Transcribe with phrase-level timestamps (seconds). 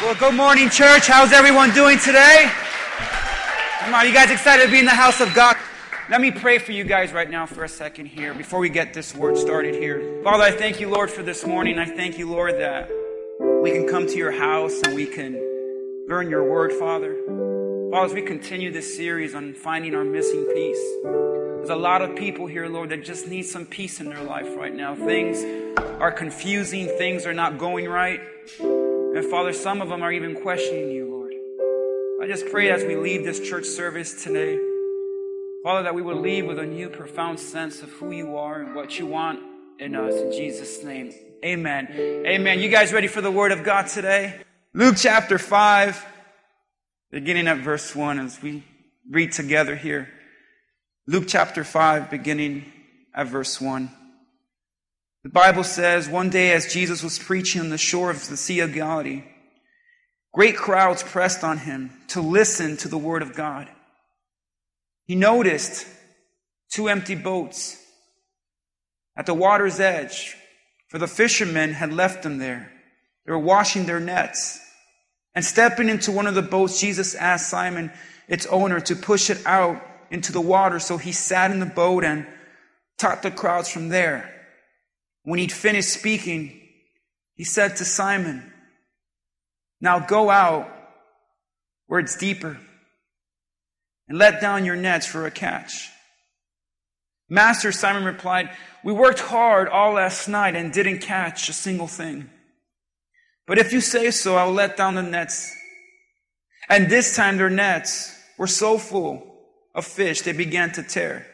[0.00, 1.08] Well, good morning, church.
[1.08, 2.48] How's everyone doing today?
[3.80, 5.56] Come on, you guys excited to be in the house of God?
[6.08, 8.94] Let me pray for you guys right now for a second here before we get
[8.94, 10.20] this word started here.
[10.22, 11.80] Father, I thank you, Lord, for this morning.
[11.80, 12.88] I thank you, Lord, that
[13.60, 15.34] we can come to your house and we can
[16.06, 17.16] learn your word, Father.
[17.90, 22.14] Father, as we continue this series on finding our missing piece, there's a lot of
[22.14, 24.94] people here, Lord, that just need some peace in their life right now.
[24.94, 25.42] Things
[26.00, 28.20] are confusing, things are not going right.
[29.14, 31.32] And Father, some of them are even questioning you, Lord.
[32.22, 34.58] I just pray as we leave this church service today,
[35.64, 38.74] Father, that we will leave with a new, profound sense of who you are and
[38.74, 39.40] what you want
[39.78, 40.14] in us.
[40.14, 41.12] In Jesus' name,
[41.44, 41.88] amen.
[42.26, 42.60] Amen.
[42.60, 44.40] You guys ready for the word of God today?
[44.74, 46.04] Luke chapter 5,
[47.10, 48.62] beginning at verse 1, as we
[49.10, 50.10] read together here.
[51.06, 52.70] Luke chapter 5, beginning
[53.14, 53.90] at verse 1.
[55.28, 58.60] The Bible says, one day as Jesus was preaching on the shore of the Sea
[58.60, 59.24] of Galilee,
[60.32, 63.68] great crowds pressed on him to listen to the word of God.
[65.04, 65.86] He noticed
[66.72, 67.76] two empty boats
[69.18, 70.34] at the water's edge,
[70.88, 72.72] for the fishermen had left them there.
[73.26, 74.58] They were washing their nets.
[75.34, 77.92] And stepping into one of the boats, Jesus asked Simon,
[78.28, 80.78] its owner, to push it out into the water.
[80.78, 82.26] So he sat in the boat and
[82.96, 84.34] taught the crowds from there.
[85.28, 86.58] When he'd finished speaking,
[87.34, 88.50] he said to Simon,
[89.78, 90.66] Now go out
[91.86, 92.58] where it's deeper
[94.08, 95.90] and let down your nets for a catch.
[97.28, 98.48] Master, Simon replied,
[98.82, 102.30] We worked hard all last night and didn't catch a single thing.
[103.46, 105.54] But if you say so, I will let down the nets.
[106.70, 109.40] And this time their nets were so full
[109.74, 111.26] of fish they began to tear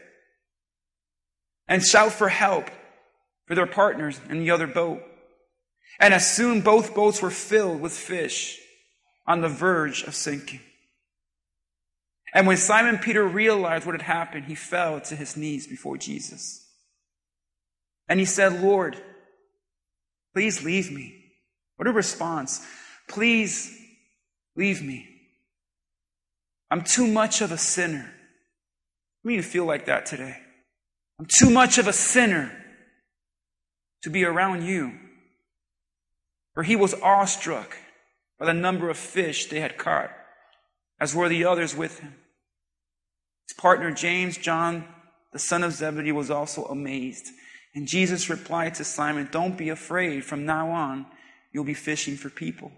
[1.69, 2.69] and shout for help
[3.47, 5.03] for their partners in the other boat.
[6.01, 8.59] And as soon both boats were filled with fish
[9.27, 10.61] on the verge of sinking.
[12.33, 16.69] And when Simon Peter realized what had happened, he fell to his knees before Jesus.
[18.09, 18.97] And he said, Lord,
[20.35, 21.25] please leave me.
[21.77, 22.61] What a response.
[23.09, 23.77] Please
[24.57, 25.09] leave me.
[26.71, 28.11] I'm too much of a sinner.
[29.25, 30.37] I mean to feel like that today.
[31.21, 32.64] I'm too much of a sinner
[34.05, 34.93] to be around you.
[36.53, 37.77] For he was awestruck
[38.39, 40.11] by the number of fish they had caught,
[41.01, 42.15] as were the others with him.
[43.49, 44.85] His partner James, John,
[45.33, 47.29] the son of Zebedee, was also amazed.
[47.75, 50.25] And Jesus replied to Simon, Don't be afraid.
[50.25, 51.07] From now on,
[51.51, 52.73] you'll be fishing for people.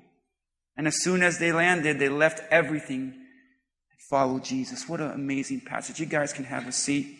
[0.76, 4.88] And as soon as they landed, they left everything and followed Jesus.
[4.88, 5.98] What an amazing passage.
[5.98, 7.18] You guys can have a seat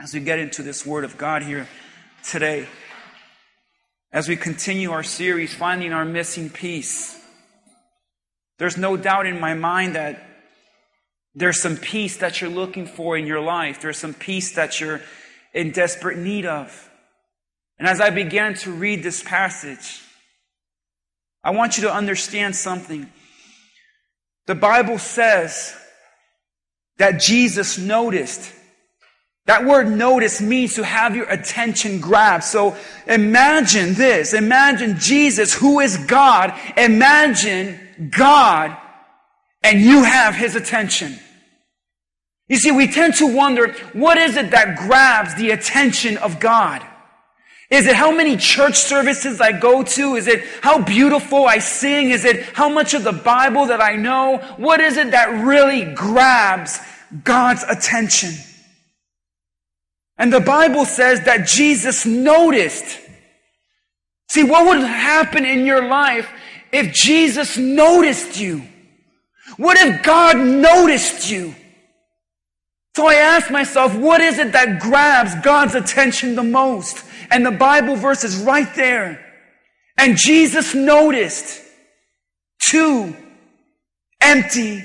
[0.00, 1.68] as we get into this word of God here
[2.24, 2.66] today
[4.14, 7.20] as we continue our series, Finding Our Missing Piece.
[8.60, 10.24] There's no doubt in my mind that
[11.34, 13.80] there's some peace that you're looking for in your life.
[13.80, 15.00] There's some peace that you're
[15.52, 16.90] in desperate need of.
[17.76, 20.00] And as I began to read this passage,
[21.42, 23.10] I want you to understand something.
[24.46, 25.74] The Bible says
[26.98, 28.52] that Jesus noticed
[29.46, 32.44] that word notice means to have your attention grabbed.
[32.44, 34.32] So imagine this.
[34.32, 36.58] Imagine Jesus, who is God.
[36.76, 37.78] Imagine
[38.10, 38.76] God
[39.62, 41.18] and you have his attention.
[42.48, 46.82] You see, we tend to wonder, what is it that grabs the attention of God?
[47.70, 50.14] Is it how many church services I go to?
[50.14, 52.10] Is it how beautiful I sing?
[52.10, 54.36] Is it how much of the Bible that I know?
[54.58, 56.78] What is it that really grabs
[57.24, 58.34] God's attention?
[60.16, 63.00] And the Bible says that Jesus noticed.
[64.30, 66.28] See, what would happen in your life
[66.72, 68.62] if Jesus noticed you?
[69.56, 71.54] What if God noticed you?
[72.96, 77.04] So I asked myself, what is it that grabs God's attention the most?
[77.30, 79.20] And the Bible verse is right there.
[79.98, 81.60] And Jesus noticed
[82.70, 83.16] two
[84.20, 84.84] empty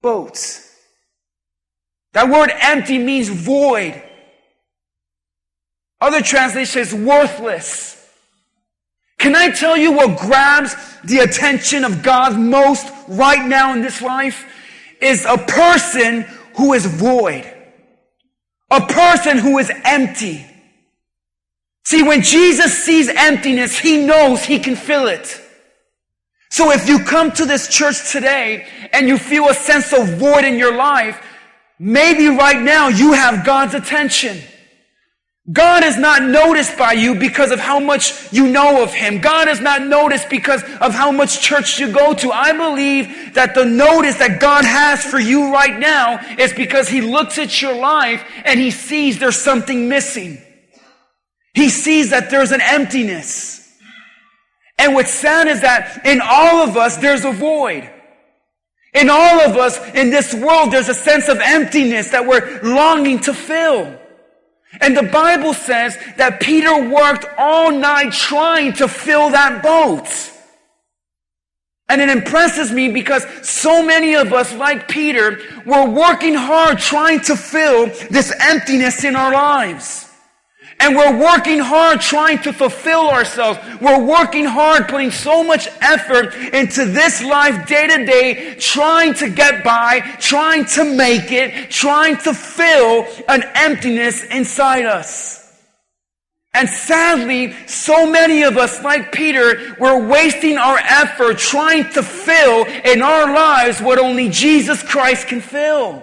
[0.00, 0.69] boats.
[2.12, 4.02] That word empty means void.
[6.00, 7.96] Other translations, worthless.
[9.18, 10.74] Can I tell you what grabs
[11.04, 14.46] the attention of God most right now in this life?
[15.00, 16.22] Is a person
[16.56, 17.50] who is void.
[18.70, 20.44] A person who is empty.
[21.84, 25.40] See, when Jesus sees emptiness, he knows he can fill it.
[26.50, 30.44] So if you come to this church today and you feel a sense of void
[30.44, 31.20] in your life,
[31.82, 34.38] Maybe right now you have God's attention.
[35.50, 39.22] God is not noticed by you because of how much you know of Him.
[39.22, 42.30] God is not noticed because of how much church you go to.
[42.30, 47.00] I believe that the notice that God has for you right now is because He
[47.00, 50.36] looks at your life and He sees there's something missing.
[51.54, 53.56] He sees that there's an emptiness.
[54.78, 57.90] And what's sad is that in all of us, there's a void.
[58.92, 63.20] In all of us, in this world, there's a sense of emptiness that we're longing
[63.20, 63.96] to fill.
[64.80, 70.08] And the Bible says that Peter worked all night trying to fill that boat.
[71.88, 77.20] And it impresses me because so many of us, like Peter, were working hard trying
[77.22, 80.09] to fill this emptiness in our lives.
[80.80, 83.58] And we're working hard trying to fulfill ourselves.
[83.80, 89.28] We're working hard, putting so much effort into this life day to day, trying to
[89.28, 95.40] get by, trying to make it, trying to fill an emptiness inside us.
[96.52, 102.64] And sadly, so many of us, like Peter, we're wasting our effort trying to fill
[102.64, 106.02] in our lives what only Jesus Christ can fill.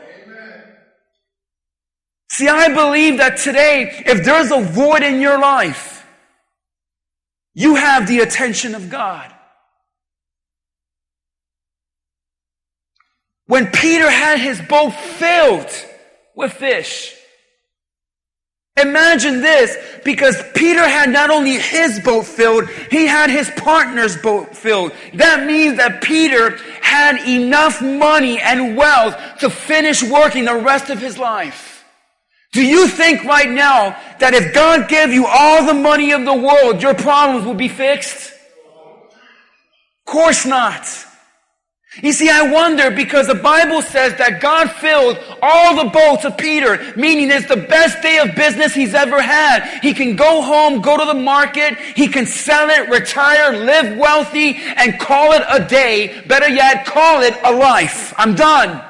[2.30, 6.06] See, I believe that today, if there's a void in your life,
[7.54, 9.34] you have the attention of God.
[13.48, 15.70] When Peter had his boat filled
[16.36, 17.16] with fish,
[18.76, 24.56] imagine this, because Peter had not only his boat filled, he had his partner's boat
[24.56, 24.92] filled.
[25.14, 31.00] That means that Peter had enough money and wealth to finish working the rest of
[31.00, 31.67] his life.
[32.57, 36.33] Do you think right now that if God gave you all the money of the
[36.33, 38.31] world, your problems would be fixed?
[38.31, 40.81] Of course not.
[42.01, 46.36] You see, I wonder because the Bible says that God filled all the boats of
[46.36, 49.80] Peter, meaning it's the best day of business he's ever had.
[49.83, 54.57] He can go home, go to the market, he can sell it, retire, live wealthy,
[54.77, 56.24] and call it a day.
[56.25, 58.15] Better yet, call it a life.
[58.18, 58.83] I'm done.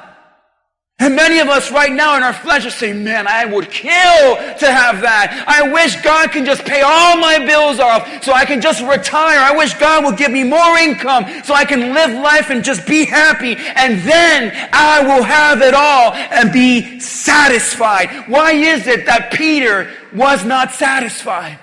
[1.00, 4.34] And many of us right now in our flesh are saying, man, I would kill
[4.34, 5.44] to have that.
[5.46, 9.38] I wish God can just pay all my bills off so I can just retire.
[9.38, 12.84] I wish God would give me more income so I can live life and just
[12.84, 13.54] be happy.
[13.56, 18.28] And then I will have it all and be satisfied.
[18.28, 21.60] Why is it that Peter was not satisfied?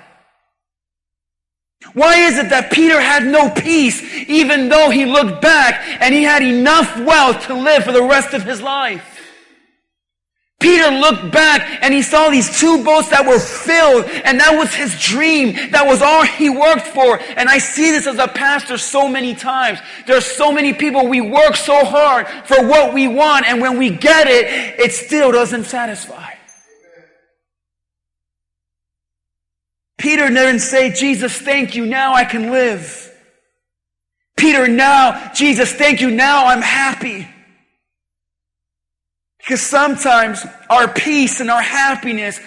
[1.94, 6.24] Why is it that Peter had no peace even though he looked back and he
[6.24, 9.15] had enough wealth to live for the rest of his life?
[10.60, 14.74] Peter looked back and he saw these two boats that were filled and that was
[14.74, 15.54] his dream.
[15.72, 17.20] That was all he worked for.
[17.38, 19.80] And I see this as a pastor so many times.
[20.08, 23.90] There's so many people, we work so hard for what we want and when we
[23.90, 26.32] get it, it still doesn't satisfy.
[29.98, 31.86] Peter didn't say, Jesus, thank you.
[31.86, 33.12] Now I can live.
[34.38, 36.12] Peter, now, Jesus, thank you.
[36.12, 37.28] Now I'm happy.
[39.46, 42.40] Because sometimes our peace and our happiness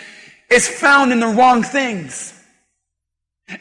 [0.50, 2.34] is found in the wrong things.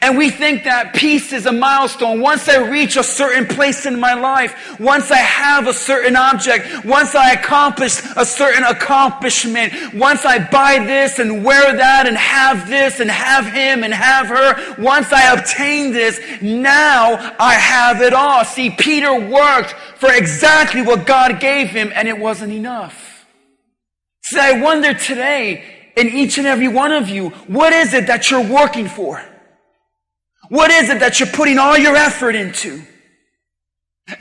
[0.01, 2.19] And we think that peace is a milestone.
[2.19, 6.83] Once I reach a certain place in my life, once I have a certain object,
[6.83, 12.67] once I accomplish a certain accomplishment, once I buy this and wear that and have
[12.67, 18.13] this and have him and have her, once I obtain this, now I have it
[18.13, 18.43] all.
[18.43, 23.06] See, Peter worked for exactly what God gave him and it wasn't enough.
[24.35, 25.63] I wonder today,
[25.95, 29.23] in each and every one of you, what is it that you're working for?
[30.49, 32.81] What is it that you're putting all your effort into?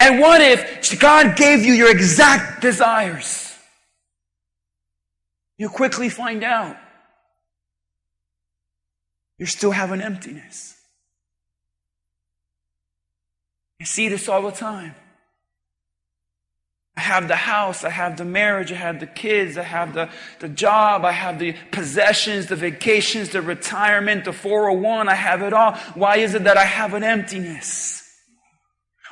[0.00, 3.52] And what if God gave you your exact desires?
[5.58, 6.76] You quickly find out
[9.38, 10.74] you still have an emptiness.
[13.78, 14.94] You see this all the time.
[16.96, 20.08] I have the house, I have the marriage, I have the kids, I have the,
[20.38, 25.52] the job, I have the possessions, the vacations, the retirement, the 401, I have it
[25.52, 25.74] all.
[25.94, 27.95] Why is it that I have an emptiness?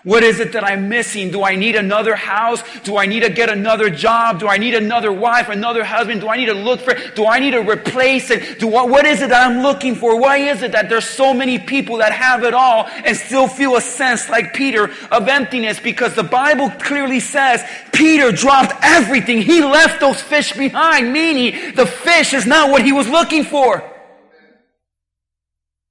[0.04, 1.30] What is it that I'm missing?
[1.30, 2.62] Do I need another house?
[2.80, 4.38] Do I need to get another job?
[4.38, 6.20] Do I need another wife, another husband?
[6.20, 8.58] Do I need to look for, do I need to replace it?
[8.58, 10.20] Do what, what is it that I'm looking for?
[10.20, 13.76] Why is it that there's so many people that have it all and still feel
[13.76, 15.80] a sense like Peter of emptiness?
[15.80, 19.40] Because the Bible clearly says Peter dropped everything.
[19.40, 23.82] He left those fish behind, meaning the fish is not what he was looking for.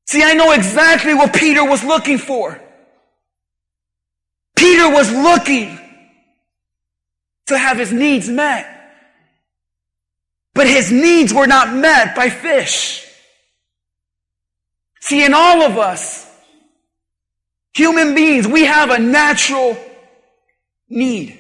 [0.05, 2.62] See, I know exactly what Peter was looking for.
[4.63, 5.77] Peter was looking
[7.47, 8.65] to have his needs met.
[10.53, 13.05] But his needs were not met by fish.
[15.01, 16.33] See, in all of us,
[17.73, 19.77] human beings, we have a natural
[20.87, 21.37] need.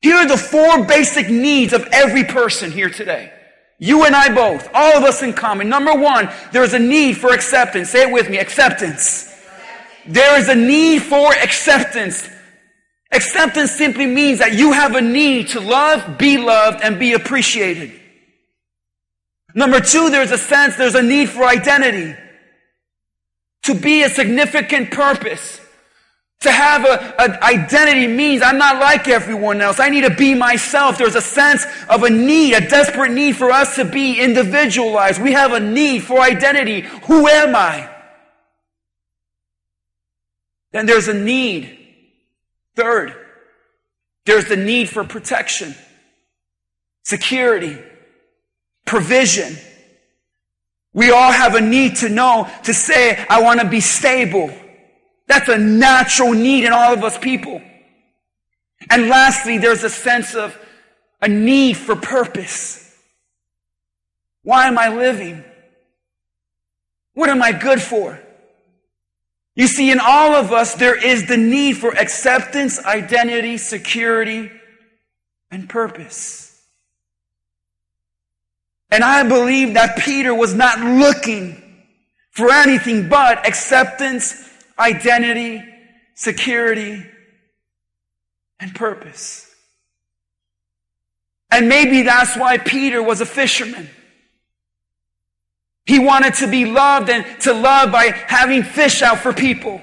[0.00, 3.32] Here are the four basic needs of every person here today.
[3.78, 5.68] You and I both, all of us in common.
[5.68, 7.90] Number one, there's a need for acceptance.
[7.90, 9.30] Say it with me, acceptance.
[10.06, 12.28] There is a need for acceptance.
[13.10, 17.92] Acceptance simply means that you have a need to love, be loved, and be appreciated.
[19.54, 22.16] Number two, there's a sense, there's a need for identity.
[23.62, 25.60] To be a significant purpose.
[26.40, 26.84] To have
[27.18, 29.80] an identity means I'm not like everyone else.
[29.80, 30.98] I need to be myself.
[30.98, 35.22] There's a sense of a need, a desperate need for us to be individualized.
[35.22, 36.82] We have a need for identity.
[37.04, 37.93] Who am I?
[40.74, 41.78] Then there's a need.
[42.74, 43.14] Third,
[44.26, 45.72] there's the need for protection,
[47.04, 47.78] security,
[48.84, 49.56] provision.
[50.92, 54.52] We all have a need to know, to say, I want to be stable.
[55.28, 57.62] That's a natural need in all of us people.
[58.90, 60.58] And lastly, there's a sense of
[61.22, 62.96] a need for purpose.
[64.42, 65.44] Why am I living?
[67.12, 68.20] What am I good for?
[69.56, 74.50] You see, in all of us, there is the need for acceptance, identity, security,
[75.50, 76.60] and purpose.
[78.90, 81.60] And I believe that Peter was not looking
[82.30, 85.62] for anything but acceptance, identity,
[86.14, 87.04] security,
[88.58, 89.54] and purpose.
[91.50, 93.88] And maybe that's why Peter was a fisherman.
[95.86, 99.80] He wanted to be loved and to love by having fish out for people.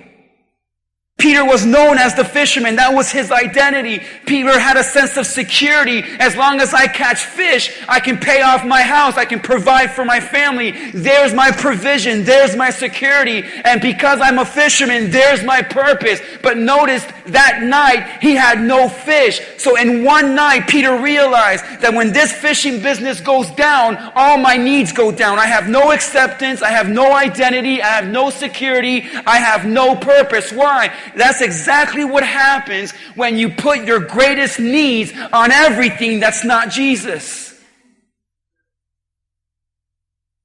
[1.21, 2.77] Peter was known as the fisherman.
[2.77, 4.01] That was his identity.
[4.25, 6.01] Peter had a sense of security.
[6.17, 9.17] As long as I catch fish, I can pay off my house.
[9.17, 10.71] I can provide for my family.
[10.93, 12.23] There's my provision.
[12.23, 13.43] There's my security.
[13.63, 16.19] And because I'm a fisherman, there's my purpose.
[16.41, 19.41] But notice that night, he had no fish.
[19.57, 24.57] So in one night, Peter realized that when this fishing business goes down, all my
[24.57, 25.37] needs go down.
[25.37, 26.63] I have no acceptance.
[26.63, 27.79] I have no identity.
[27.79, 29.07] I have no security.
[29.27, 30.51] I have no purpose.
[30.51, 30.91] Why?
[31.15, 37.51] That's exactly what happens when you put your greatest needs on everything that's not Jesus.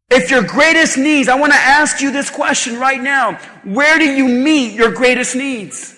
[0.08, 3.34] If your greatest needs, I want to ask you this question right now.
[3.64, 5.94] Where do you meet your greatest needs?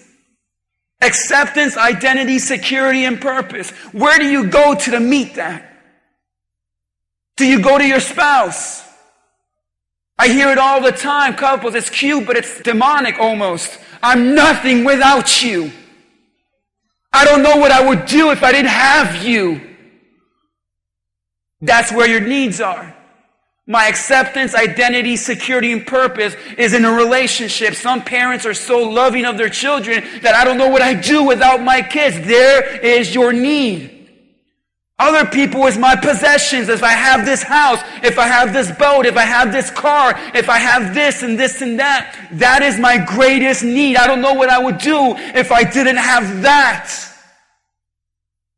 [1.00, 3.70] Acceptance, identity, security, and purpose.
[3.92, 5.64] Where do you go to, to meet that?
[7.36, 8.82] Do you go to your spouse?
[10.18, 11.76] I hear it all the time, couples.
[11.76, 13.78] It's cute, but it's demonic almost.
[14.02, 15.72] I'm nothing without you.
[17.12, 19.60] I don't know what I would do if I didn't have you.
[21.60, 22.94] That's where your needs are.
[23.66, 27.74] My acceptance, identity, security, and purpose is in a relationship.
[27.74, 31.24] Some parents are so loving of their children that I don't know what I do
[31.24, 32.26] without my kids.
[32.26, 33.97] There is your need.
[35.00, 36.68] Other people is my possessions.
[36.68, 40.14] If I have this house, if I have this boat, if I have this car,
[40.34, 43.96] if I have this and this and that, that is my greatest need.
[43.96, 46.92] I don't know what I would do if I didn't have that.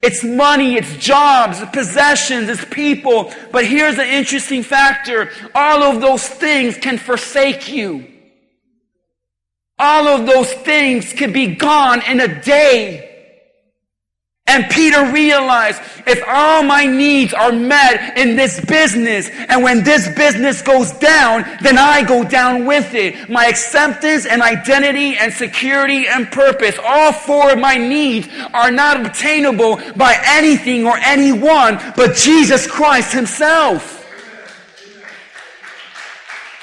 [0.00, 3.30] It's money, it's jobs, it's possessions, it's people.
[3.52, 5.30] But here's the interesting factor.
[5.54, 8.06] All of those things can forsake you.
[9.78, 13.09] All of those things can be gone in a day.
[14.50, 20.09] And Peter realized if all my needs are met in this business, and when this
[20.16, 23.30] business goes down, then I go down with it.
[23.30, 29.07] My acceptance and identity and security and purpose, all four of my needs are not
[29.07, 34.04] obtainable by anything or anyone but Jesus Christ Himself.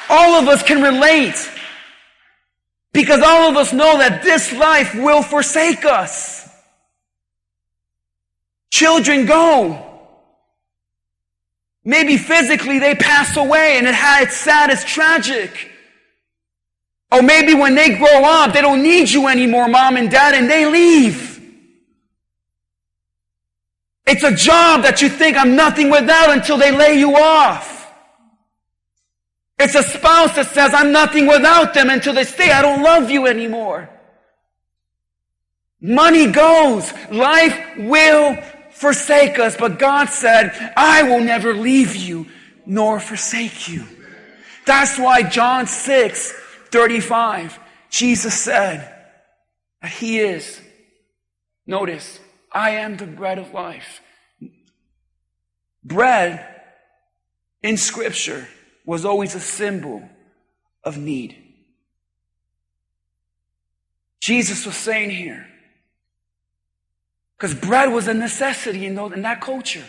[0.10, 1.52] All of us can relate.
[2.92, 6.37] Because all of us know that this life will forsake us.
[8.70, 9.84] Children go.
[11.84, 15.72] Maybe physically they pass away and it it's sad, it's tragic.
[17.12, 20.50] Or maybe when they grow up, they don't need you anymore, mom and dad, and
[20.50, 21.42] they leave.
[24.06, 27.78] It's a job that you think I'm nothing without until they lay you off.
[29.60, 33.10] It's a spouse that says I'm nothing without them until they say I don't love
[33.10, 33.90] you anymore.
[35.82, 36.92] Money goes.
[37.12, 38.38] Life will
[38.78, 42.28] forsake us, but God said, I will never leave you
[42.66, 43.86] nor forsake you.
[44.66, 46.34] That's why John 6,
[46.72, 48.94] 35, Jesus said
[49.82, 50.62] that He is,
[51.66, 52.20] notice,
[52.52, 54.02] I am the bread of life.
[55.84, 56.46] Bread
[57.64, 58.48] in Scripture
[58.86, 60.08] was always a symbol
[60.84, 61.36] of need.
[64.20, 65.48] Jesus was saying here,
[67.38, 69.84] because bread was a necessity in, those, in that culture.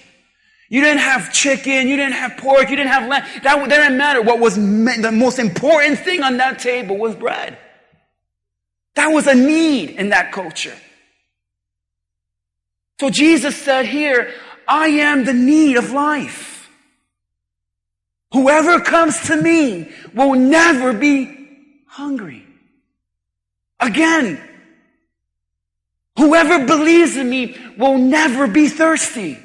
[0.68, 3.24] You didn't have chicken, you didn't have pork, you didn't have lamb.
[3.42, 4.20] That, that didn't matter.
[4.20, 7.56] What was the most important thing on that table was bread.
[8.94, 10.76] That was a need in that culture.
[13.00, 14.34] So Jesus said here,
[14.66, 16.68] I am the need of life.
[18.32, 21.48] Whoever comes to me will never be
[21.86, 22.44] hungry.
[23.80, 24.42] Again,
[26.18, 29.38] whoever believes in me will never be thirsty.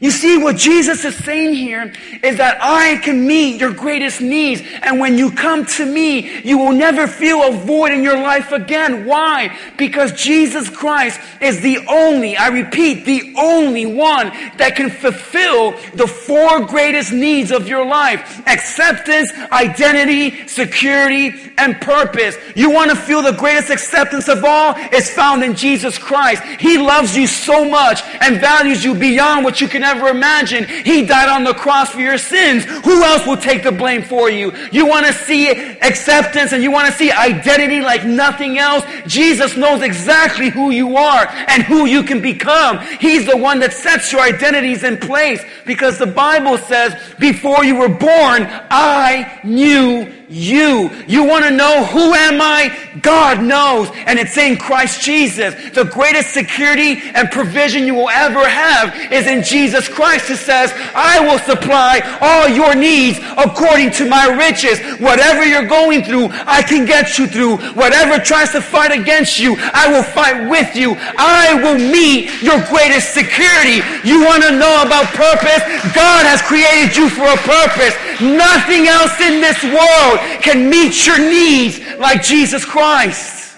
[0.00, 4.60] You see, what Jesus is saying here is that I can meet your greatest needs.
[4.82, 8.50] And when you come to me, you will never feel a void in your life
[8.50, 9.06] again.
[9.06, 9.56] Why?
[9.78, 16.06] Because Jesus Christ is the only, I repeat, the only one that can fulfill the
[16.06, 18.42] four greatest needs of your life.
[18.48, 22.36] Acceptance, identity, security, and purpose.
[22.56, 24.74] You want to feel the greatest acceptance of all?
[24.76, 26.42] It's found in Jesus Christ.
[26.58, 30.64] He loves you so much and values you beyond what you can ever imagine.
[30.64, 32.64] He died on the cross for your sins.
[32.64, 34.52] Who else will take the blame for you?
[34.72, 38.84] You want to see acceptance and you want to see identity like nothing else?
[39.06, 42.78] Jesus knows exactly who you are and who you can become.
[42.98, 47.76] He's the one that sets your identities in place because the Bible says, before you
[47.76, 50.90] were born, I knew you.
[51.06, 52.76] You want to know who am I?
[53.02, 53.88] God knows.
[54.06, 55.54] And it's in Christ Jesus.
[55.70, 60.72] The greatest security and provision you will ever have is in Jesus Christ who says,
[60.94, 64.80] I will supply all your needs according to my riches.
[65.00, 67.58] Whatever you're going through, I can get you through.
[67.74, 70.96] Whatever tries to fight against you, I will fight with you.
[71.18, 73.82] I will meet your greatest security.
[74.06, 75.62] You want to know about purpose?
[75.94, 77.94] God has created you for a purpose.
[78.20, 83.56] Nothing else in this world can meet your needs like Jesus Christ.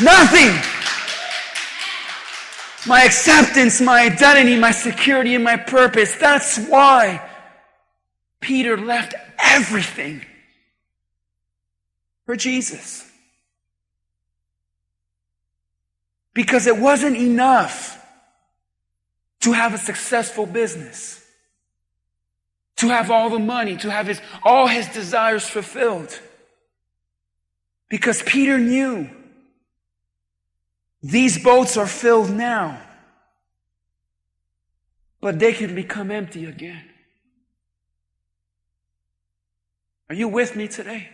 [0.00, 0.52] Nothing.
[2.86, 6.14] My acceptance, my identity, my security, and my purpose.
[6.16, 7.26] That's why
[8.40, 10.24] Peter left everything
[12.26, 13.10] for Jesus.
[16.34, 17.94] Because it wasn't enough
[19.40, 21.15] to have a successful business
[22.76, 26.20] to have all the money, to have his, all his desires fulfilled.
[27.88, 29.08] Because Peter knew
[31.02, 32.80] these boats are filled now,
[35.20, 36.84] but they can become empty again.
[40.08, 41.10] Are you with me today?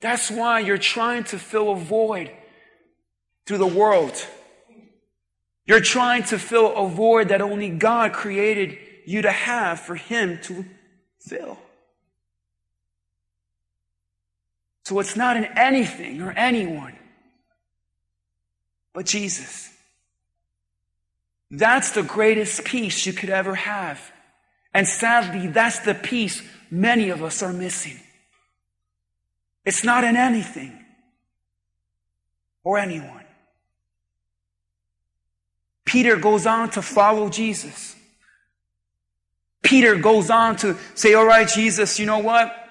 [0.00, 2.30] That's why you're trying to fill a void
[3.46, 4.26] through the world.
[5.64, 10.38] You're trying to fill a void that only God created you to have for Him
[10.42, 10.66] to
[11.20, 11.58] fill.
[14.84, 16.96] So it's not in anything or anyone
[18.96, 19.70] but Jesus.
[21.50, 24.00] That's the greatest peace you could ever have.
[24.72, 28.00] And sadly, that's the peace many of us are missing.
[29.66, 30.82] It's not in anything
[32.64, 33.24] or anyone.
[35.84, 37.95] Peter goes on to follow Jesus.
[39.66, 42.62] Peter goes on to say, all right, Jesus, you know what?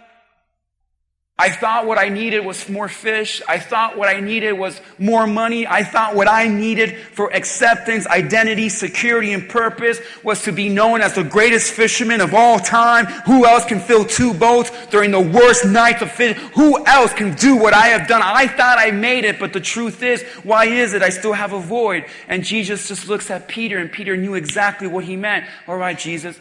[1.38, 3.42] I thought what I needed was more fish.
[3.46, 5.68] I thought what I needed was more money.
[5.68, 11.02] I thought what I needed for acceptance, identity, security, and purpose was to be known
[11.02, 13.06] as the greatest fisherman of all time.
[13.26, 16.42] Who else can fill two boats during the worst nights of fishing?
[16.52, 18.22] Who else can do what I have done?
[18.24, 21.52] I thought I made it, but the truth is, why is it I still have
[21.52, 22.06] a void?
[22.30, 25.46] And Jesus just looks at Peter, and Peter knew exactly what he meant.
[25.68, 26.40] All right, Jesus,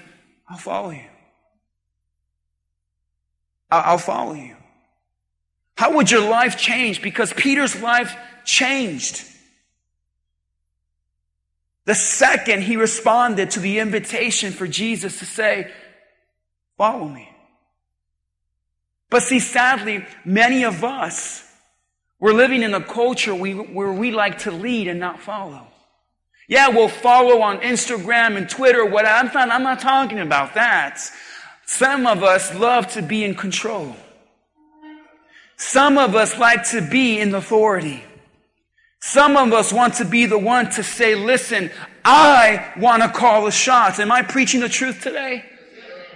[0.49, 1.05] I'll follow you.
[3.71, 4.57] I'll follow you.
[5.77, 7.03] How would your life change?
[7.03, 9.25] Because Peter's life changed.
[11.85, 15.71] The second he responded to the invitation for Jesus to say,
[16.77, 17.29] Follow me.
[19.11, 21.49] But see, sadly, many of us,
[22.19, 25.69] we're living in a culture where we like to lead and not follow.
[26.47, 31.01] Yeah, we'll follow on Instagram and Twitter, what I'm not, I'm not talking about that.
[31.67, 33.97] Some of us love to be in control.
[35.57, 38.05] Some of us like to be in authority.
[39.01, 41.71] Some of us want to be the one to say, listen,
[42.05, 43.99] I want to call the shots.
[43.99, 45.45] Am I preaching the truth today?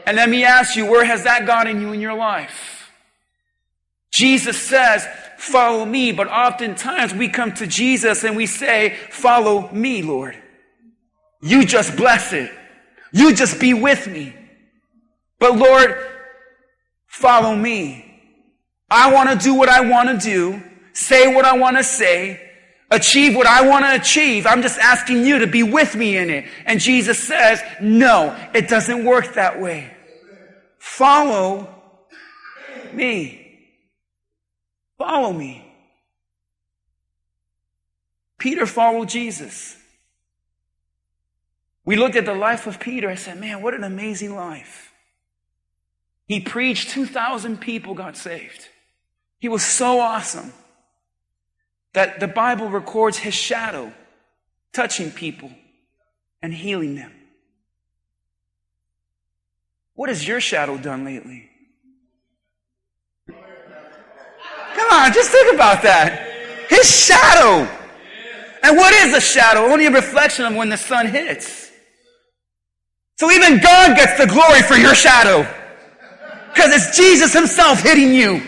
[0.06, 2.90] And let me ask you, where has that gotten you in your life?
[4.10, 5.06] Jesus says,
[5.38, 6.12] follow me.
[6.12, 10.36] But oftentimes we come to Jesus and we say, follow me, Lord.
[11.40, 12.50] You just bless it.
[13.12, 14.34] You just be with me.
[15.38, 15.96] But Lord,
[17.06, 18.04] follow me.
[18.90, 22.40] I want to do what I want to do, say what I want to say,
[22.90, 24.46] achieve what I want to achieve.
[24.46, 26.46] I'm just asking you to be with me in it.
[26.64, 29.94] And Jesus says, no, it doesn't work that way.
[30.78, 31.72] Follow
[32.92, 33.37] me.
[34.98, 35.64] Follow me.
[38.38, 39.76] Peter followed Jesus.
[41.84, 43.08] We looked at the life of Peter.
[43.08, 44.92] I said, man, what an amazing life.
[46.26, 48.68] He preached, 2,000 people got saved.
[49.38, 50.52] He was so awesome
[51.94, 53.92] that the Bible records his shadow
[54.72, 55.50] touching people
[56.42, 57.12] and healing them.
[59.94, 61.50] What has your shadow done lately?
[64.92, 66.66] On, just think about that.
[66.68, 67.68] His shadow.
[68.62, 69.60] And what is a shadow?
[69.60, 71.70] Only a reflection of when the sun hits.
[73.18, 75.46] So even God gets the glory for your shadow.
[76.52, 78.42] Because it's Jesus himself hitting you.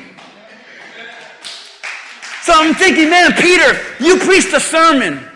[2.42, 5.26] So I'm thinking, man, Peter, you preached a sermon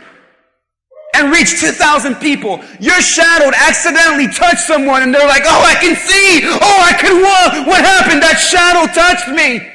[1.15, 2.63] and reached 2,000 people.
[2.81, 6.41] Your shadow accidentally touched someone and they're like, oh, I can see.
[6.45, 7.67] Oh, I can walk.
[7.67, 8.23] What happened?
[8.23, 9.74] That shadow touched me.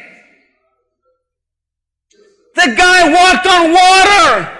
[2.59, 4.57] The guy walked on water.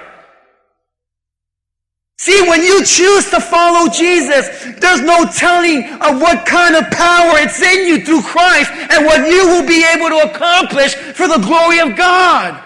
[2.17, 4.47] See, when you choose to follow Jesus,
[4.79, 9.27] there's no telling of what kind of power it's in you through Christ and what
[9.27, 12.63] you will be able to accomplish for the glory of God.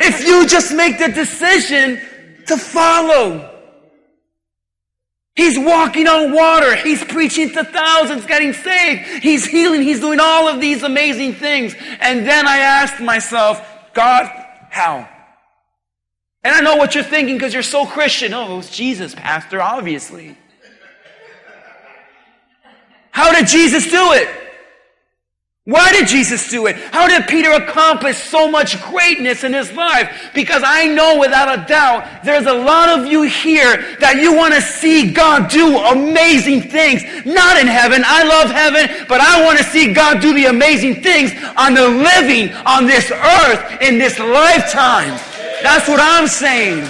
[0.00, 2.00] If you just make the decision
[2.46, 3.50] to follow.
[5.34, 6.74] He's walking on water.
[6.76, 9.22] He's preaching to thousands, getting saved.
[9.22, 9.82] He's healing.
[9.82, 11.74] He's doing all of these amazing things.
[12.00, 14.30] And then I asked myself, God,
[14.70, 15.08] how?
[16.44, 18.34] And I know what you're thinking because you're so Christian.
[18.34, 20.36] Oh, it was Jesus, Pastor, obviously.
[23.10, 24.28] How did Jesus do it?
[25.64, 26.74] Why did Jesus do it?
[26.74, 30.32] How did Peter accomplish so much greatness in his life?
[30.34, 34.54] Because I know without a doubt there's a lot of you here that you want
[34.54, 37.02] to see God do amazing things.
[37.24, 38.02] Not in heaven.
[38.04, 41.88] I love heaven, but I want to see God do the amazing things on the
[41.88, 45.14] living on this earth in this lifetime.
[45.62, 46.88] That's what I'm saying.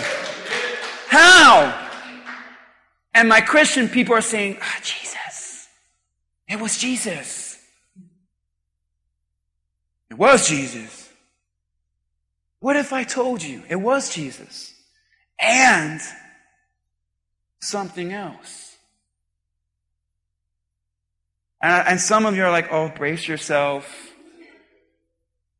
[1.09, 1.79] How?
[3.13, 5.69] And my Christian people are saying, oh, Jesus.
[6.49, 7.42] It was Jesus.
[10.13, 11.09] It was Jesus.
[12.61, 14.75] What if I told you it was Jesus
[15.41, 16.03] and
[17.63, 18.77] something else?
[21.63, 24.13] And, and some of you are like, oh, brace yourself.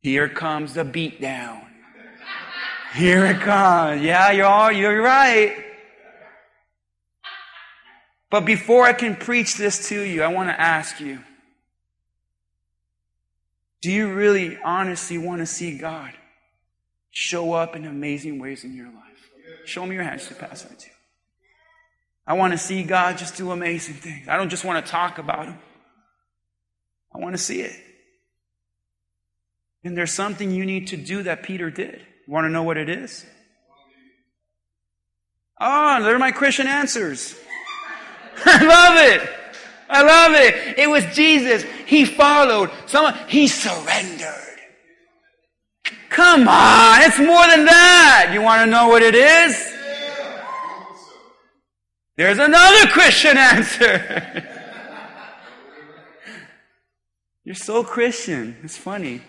[0.01, 1.65] Here comes the beatdown.
[2.93, 4.03] Here it comes.
[4.03, 4.71] Yeah, you are.
[4.71, 5.65] You're right.
[8.29, 11.21] But before I can preach this to you, I want to ask you
[13.83, 16.13] do you really honestly want to see God
[17.11, 19.29] show up in amazing ways in your life?
[19.65, 20.89] Show me your hands to pass it to.
[22.25, 24.29] I want to see God just do amazing things.
[24.29, 25.59] I don't just want to talk about Him.
[27.13, 27.75] I want to see it.
[29.83, 32.05] And there's something you need to do that Peter did.
[32.25, 33.25] You want to know what it is?
[35.59, 37.35] Ah, oh, they're my Christian answers.
[38.45, 39.42] I love it.
[39.93, 40.79] I love it.
[40.79, 41.63] It was Jesus.
[41.85, 42.71] He followed.
[42.87, 44.53] Someone, he surrendered.
[46.09, 48.29] Come on, it's more than that.
[48.33, 49.73] You want to know what it is?
[52.15, 54.47] There's another Christian answer.
[57.43, 58.57] You're so Christian.
[58.63, 59.21] It's funny.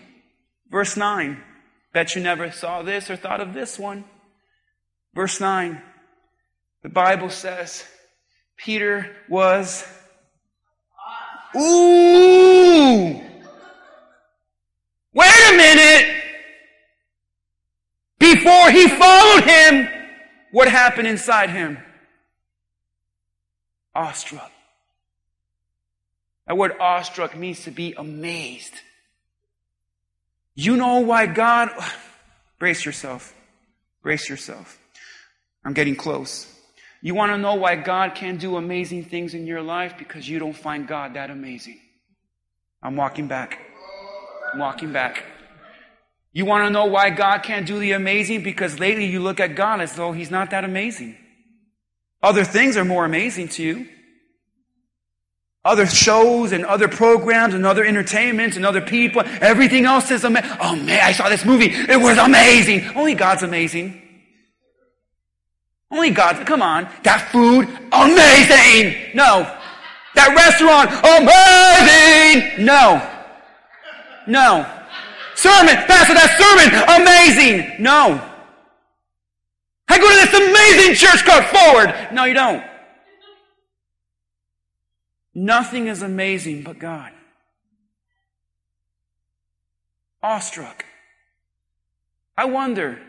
[0.69, 1.41] Verse 9.
[1.93, 4.05] Bet you never saw this or thought of this one.
[5.13, 5.81] Verse 9,
[6.83, 7.85] the Bible says
[8.57, 9.87] Peter was.
[11.55, 13.21] Ooh!
[15.13, 16.23] Wait a minute!
[18.19, 19.87] Before he followed him,
[20.51, 21.77] what happened inside him?
[23.93, 24.51] Awestruck.
[26.47, 28.73] That word awestruck means to be amazed.
[30.53, 31.69] You know why God,
[32.59, 33.33] brace yourself,
[34.01, 34.79] brace yourself.
[35.63, 36.54] I'm getting close.
[37.05, 39.93] You want to know why God can't do amazing things in your life?
[39.95, 41.79] Because you don't find God that amazing.
[42.81, 43.59] I'm walking back.
[44.51, 45.23] I'm walking back.
[46.33, 48.41] You want to know why God can't do the amazing?
[48.41, 51.15] Because lately you look at God as though He's not that amazing.
[52.23, 53.87] Other things are more amazing to you
[55.63, 59.21] other shows and other programs and other entertainments and other people.
[59.41, 60.57] Everything else is amazing.
[60.59, 61.69] Oh man, I saw this movie.
[61.71, 62.95] It was amazing.
[62.95, 64.01] Only God's amazing.
[65.91, 66.89] Only God, come on.
[67.03, 69.15] That food, amazing!
[69.15, 69.43] No.
[70.15, 72.65] That restaurant, amazing!
[72.65, 73.01] No.
[74.27, 74.65] No.
[75.35, 76.69] Sermon, Pastor, that sermon,
[77.01, 77.81] amazing!
[77.83, 78.21] No.
[79.87, 82.13] I go to this amazing church called Forward.
[82.13, 82.63] No, you don't.
[85.33, 87.11] Nothing is amazing but God.
[90.23, 90.85] Awestruck.
[92.37, 92.99] I wonder,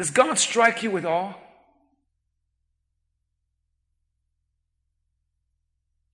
[0.00, 1.34] does God strike you with awe?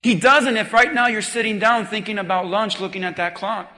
[0.03, 3.71] He doesn't if right now you're sitting down thinking about lunch looking at that clock.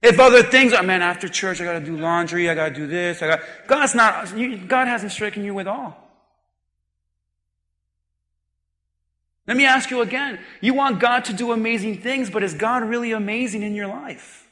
[0.00, 3.20] If other things, oh man, after church I gotta do laundry, I gotta do this,
[3.20, 5.94] I got, God's not, God hasn't stricken you with awe.
[9.48, 10.38] Let me ask you again.
[10.60, 14.47] You want God to do amazing things, but is God really amazing in your life?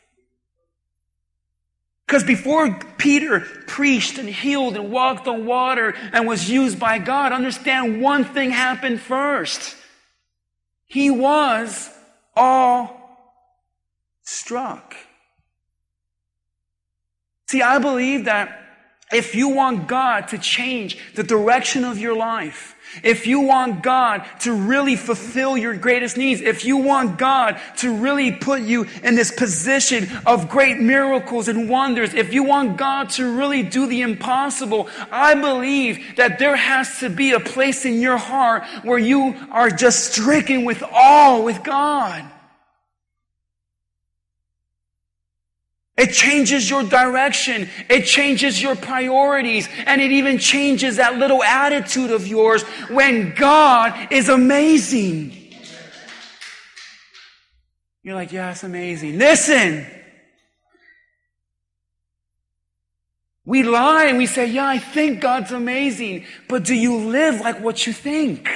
[2.06, 7.32] Because before Peter preached and healed and walked on water and was used by God,
[7.32, 9.76] understand one thing happened first.
[10.86, 11.90] He was
[12.36, 12.96] all
[14.22, 14.94] struck.
[17.48, 18.62] See, I believe that
[19.12, 24.26] if you want God to change the direction of your life, if you want God
[24.40, 29.14] to really fulfill your greatest needs, if you want God to really put you in
[29.14, 34.02] this position of great miracles and wonders, if you want God to really do the
[34.02, 39.34] impossible, I believe that there has to be a place in your heart where you
[39.50, 42.24] are just stricken with awe with God.
[45.96, 47.68] It changes your direction.
[47.88, 49.68] It changes your priorities.
[49.86, 55.32] And it even changes that little attitude of yours when God is amazing.
[58.02, 59.18] You're like, yeah, it's amazing.
[59.18, 59.86] Listen.
[63.46, 66.24] We lie and we say, yeah, I think God's amazing.
[66.48, 68.48] But do you live like what you think?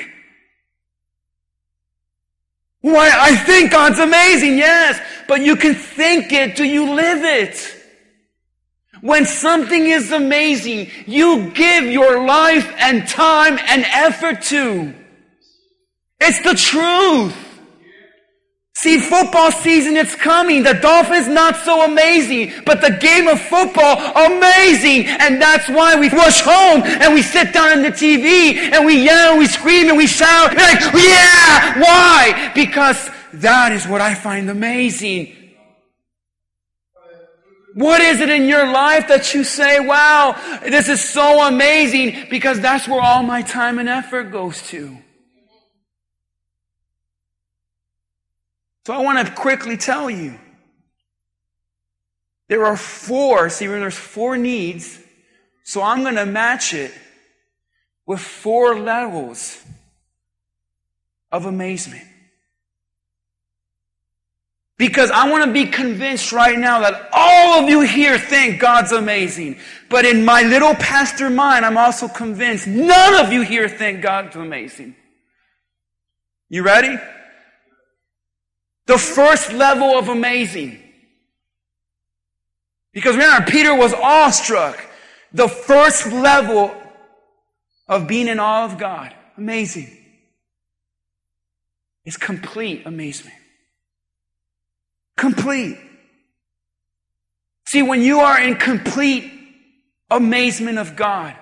[2.83, 7.77] Why, I think God's amazing, yes, but you can think it, do you live it?
[9.03, 14.95] When something is amazing, you give your life and time and effort to.
[16.21, 17.50] It's the truth.
[18.83, 20.63] See, football season, it's coming.
[20.63, 25.05] The Dolphins not so amazing, but the game of football, amazing.
[25.07, 29.05] And that's why we rush home and we sit down on the TV and we
[29.05, 30.57] yell, we scream and we shout.
[30.57, 31.79] Like, yeah!
[31.79, 32.53] Why?
[32.55, 35.37] Because that is what I find amazing.
[37.75, 42.61] What is it in your life that you say, wow, this is so amazing because
[42.61, 44.97] that's where all my time and effort goes to?
[48.87, 50.39] So I want to quickly tell you
[52.49, 54.99] there are four, see, there's four needs,
[55.63, 56.93] so I'm going to match it
[58.07, 59.63] with four levels
[61.31, 62.03] of amazement.
[64.77, 68.93] Because I want to be convinced right now that all of you here think God's
[68.93, 69.59] amazing.
[69.91, 74.37] But in my little pastor mind, I'm also convinced none of you here think God's
[74.37, 74.97] amazing.
[76.49, 76.99] You ready?
[78.91, 80.83] The first level of amazing.
[82.93, 84.85] Because remember, Peter was awestruck.
[85.33, 86.75] The first level
[87.87, 89.97] of being in awe of God, amazing,
[92.05, 93.37] is complete amazement.
[95.17, 95.79] Complete.
[97.67, 99.33] See, when you are in complete
[100.11, 101.37] amazement of God,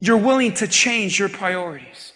[0.00, 2.12] you're willing to change your priorities.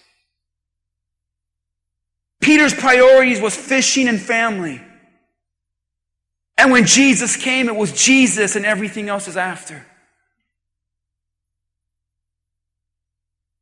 [2.44, 4.78] Peter's priorities was fishing and family.
[6.58, 9.82] And when Jesus came, it was Jesus and everything else is after.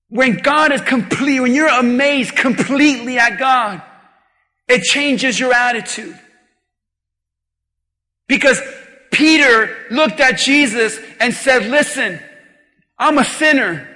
[0.08, 3.82] When God is complete, when you're amazed completely at God,
[4.66, 6.18] it changes your attitude.
[8.26, 8.60] Because
[9.12, 12.20] Peter looked at Jesus and said, listen,
[12.98, 13.88] I'm a sinner.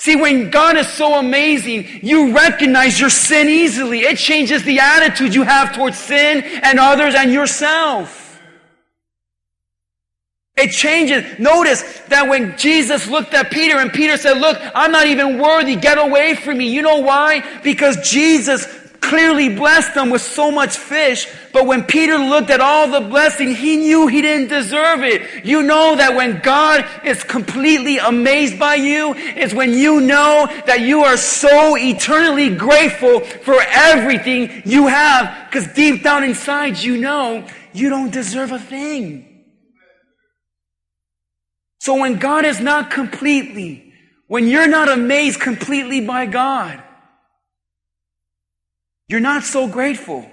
[0.00, 4.00] See, when God is so amazing, you recognize your sin easily.
[4.00, 8.40] It changes the attitude you have towards sin and others and yourself.
[10.56, 11.38] It changes.
[11.38, 15.76] Notice that when Jesus looked at Peter and Peter said, look, I'm not even worthy.
[15.76, 16.72] Get away from me.
[16.72, 17.60] You know why?
[17.60, 18.64] Because Jesus
[19.10, 23.52] clearly blessed them with so much fish, but when Peter looked at all the blessing,
[23.52, 25.44] he knew he didn't deserve it.
[25.44, 30.82] You know that when God is completely amazed by you, is when you know that
[30.82, 37.44] you are so eternally grateful for everything you have, because deep down inside you know
[37.72, 39.44] you don't deserve a thing.
[41.80, 43.92] So when God is not completely,
[44.28, 46.80] when you're not amazed completely by God,
[49.10, 50.24] you're not so grateful.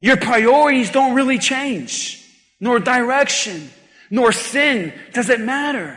[0.00, 2.26] Your priorities don't really change,
[2.58, 3.70] nor direction,
[4.10, 4.92] nor sin.
[5.14, 5.96] Does it matter?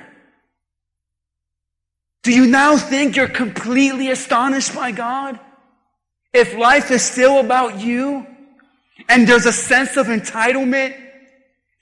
[2.21, 5.39] Do you now think you're completely astonished by God?
[6.33, 8.27] If life is still about you
[9.09, 10.95] and there's a sense of entitlement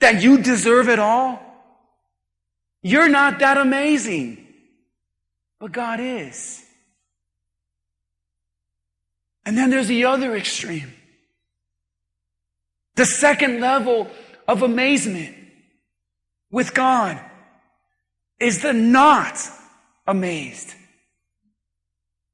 [0.00, 1.38] that you deserve it all,
[2.80, 4.46] you're not that amazing.
[5.60, 6.61] But God is.
[9.44, 10.92] And then there's the other extreme.
[12.94, 14.08] The second level
[14.46, 15.34] of amazement
[16.50, 17.20] with God
[18.38, 19.38] is the not
[20.06, 20.74] amazed.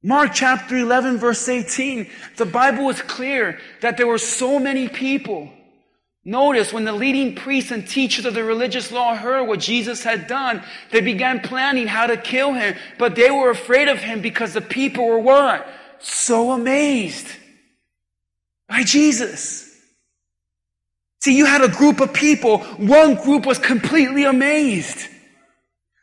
[0.02, 5.50] Mark chapter 11 verse 18, the Bible is clear that there were so many people.
[6.24, 10.26] Notice when the leading priests and teachers of the religious law heard what Jesus had
[10.26, 14.52] done, they began planning how to kill him, but they were afraid of him because
[14.52, 15.66] the people were what?
[16.00, 17.26] So amazed
[18.68, 19.68] by Jesus.
[21.20, 22.58] See, you had a group of people.
[22.58, 25.08] One group was completely amazed.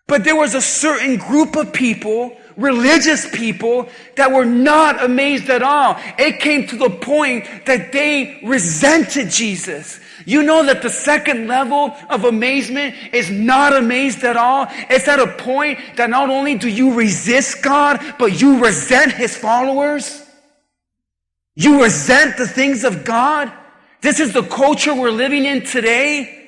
[0.08, 5.64] But there was a certain group of people, religious people, that were not amazed at
[5.64, 5.98] all.
[6.20, 10.00] It came to the point that they resented Jesus.
[10.26, 14.68] You know that the second level of amazement is not amazed at all.
[14.90, 19.38] It's at a point that not only do you resist God, but you resent His
[19.38, 20.24] followers.
[21.56, 23.52] You resent the things of God.
[24.02, 26.45] This is the culture we're living in today.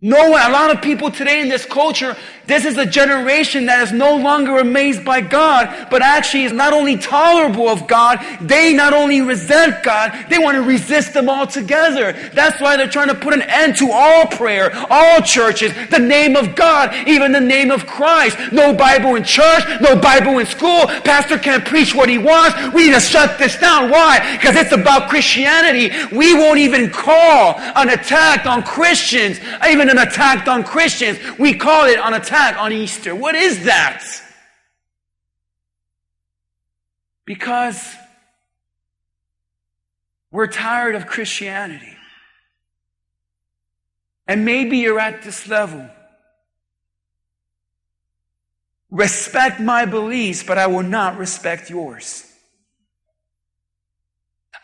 [0.00, 3.92] No, a lot of people today in this culture, this is a generation that is
[3.92, 8.92] no longer amazed by God, but actually is not only tolerable of God, they not
[8.92, 12.12] only resent God, they want to resist Him altogether.
[12.32, 16.36] That's why they're trying to put an end to all prayer, all churches, the name
[16.36, 18.38] of God, even the name of Christ.
[18.52, 20.86] No Bible in church, no Bible in school.
[21.02, 22.56] Pastor can't preach what he wants.
[22.72, 23.90] We need to shut this down.
[23.90, 24.36] Why?
[24.36, 25.90] Because it's about Christianity.
[26.16, 31.18] We won't even call an attack on Christians, even an attack on Christians.
[31.38, 33.14] We call it an attack on Easter.
[33.14, 34.04] What is that?
[37.24, 37.94] Because
[40.30, 41.96] we're tired of Christianity.
[44.26, 45.88] And maybe you're at this level.
[48.90, 52.24] Respect my beliefs, but I will not respect yours.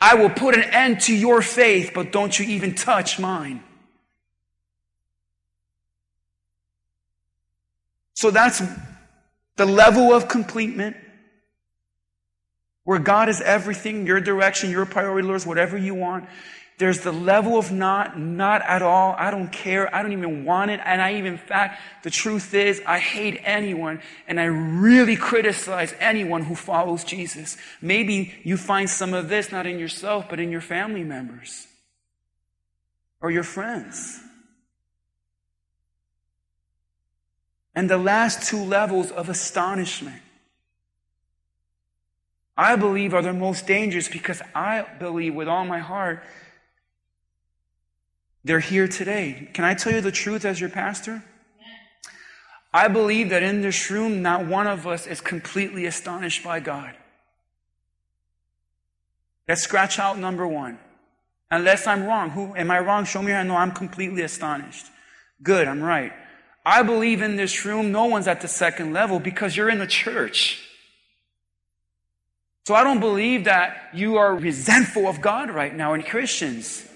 [0.01, 3.63] I will put an end to your faith, but don't you even touch mine.
[8.15, 8.63] So that's
[9.57, 10.97] the level of completement
[12.85, 16.29] where God is everything, your direction, your priority, Lord, whatever you want.
[16.77, 19.15] There's the level of not, not at all.
[19.17, 19.95] I don't care.
[19.95, 20.81] I don't even want it.
[20.85, 25.95] And I even, in fact, the truth is, I hate anyone and I really criticize
[26.01, 27.57] anyone who follows Jesus.
[27.81, 31.69] Maybe you find some of this not in yourself, but in your family members
[33.21, 34.24] or your friends.
[37.75, 40.23] And the last two levels of astonishment,
[42.57, 46.23] I believe are the most dangerous because I believe with all my heart
[48.45, 49.49] they're here today.
[49.55, 51.25] Can I tell you the truth as your pastor?
[52.73, 56.95] I believe that in this room, not one of us is completely astonished by God.
[59.49, 60.79] Let's scratch out number one.
[61.51, 62.31] Unless I'm wrong.
[62.31, 63.05] Who am I wrong?
[63.05, 63.49] Show me your hand.
[63.49, 64.87] No, I'm completely astonished.
[65.43, 66.13] Good, I'm right.
[66.65, 69.87] I believe in this room, no one's at the second level because you're in the
[69.87, 70.63] church.
[72.67, 76.89] So I don't believe that you are resentful of God right now and Christians.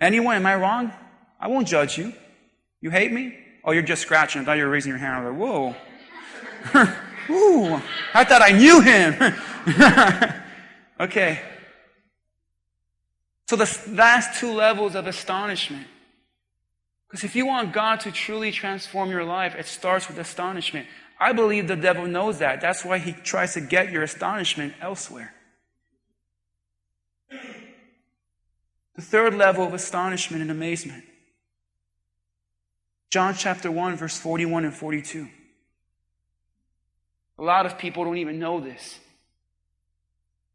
[0.00, 0.92] Anyone, am I wrong?
[1.38, 2.14] I won't judge you.
[2.80, 3.36] You hate me?
[3.64, 4.40] Oh, you're just scratching.
[4.40, 5.14] I thought you were raising your hand.
[5.14, 5.76] I was like, whoa.
[7.30, 7.80] Ooh,
[8.14, 9.14] I thought I knew him.
[11.00, 11.40] okay.
[13.48, 15.86] So the last two levels of astonishment
[17.12, 20.86] because if you want God to truly transform your life, it starts with astonishment.
[21.20, 22.62] I believe the devil knows that.
[22.62, 25.34] That's why he tries to get your astonishment elsewhere.
[28.96, 31.04] The third level of astonishment and amazement.
[33.10, 35.28] John chapter 1, verse 41 and 42.
[37.38, 38.98] A lot of people don't even know this.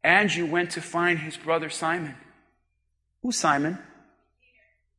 [0.02, 2.16] Andrew went to find his brother Simon.
[3.22, 3.78] Who's Simon?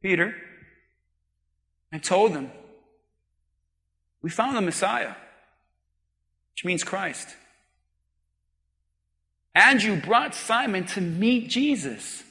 [0.02, 0.34] Peter
[1.92, 2.52] and told them,
[4.22, 5.16] We found the Messiah,
[6.54, 7.36] which means Christ.
[9.56, 12.24] Andrew brought Simon to meet Jesus.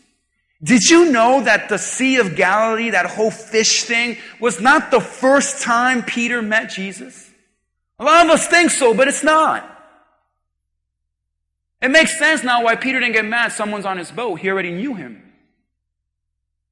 [0.63, 5.01] Did you know that the Sea of Galilee, that whole fish thing, was not the
[5.01, 7.31] first time Peter met Jesus?
[7.99, 9.75] A lot of us think so, but it's not.
[11.81, 13.53] It makes sense now why Peter didn't get mad.
[13.53, 14.41] Someone's on his boat.
[14.41, 15.23] He already knew him.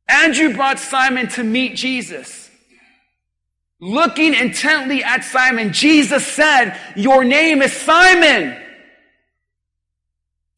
[0.09, 2.46] Andrew brought Simon to meet Jesus.
[3.79, 8.63] Looking intently at Simon, Jesus said, Your name is Simon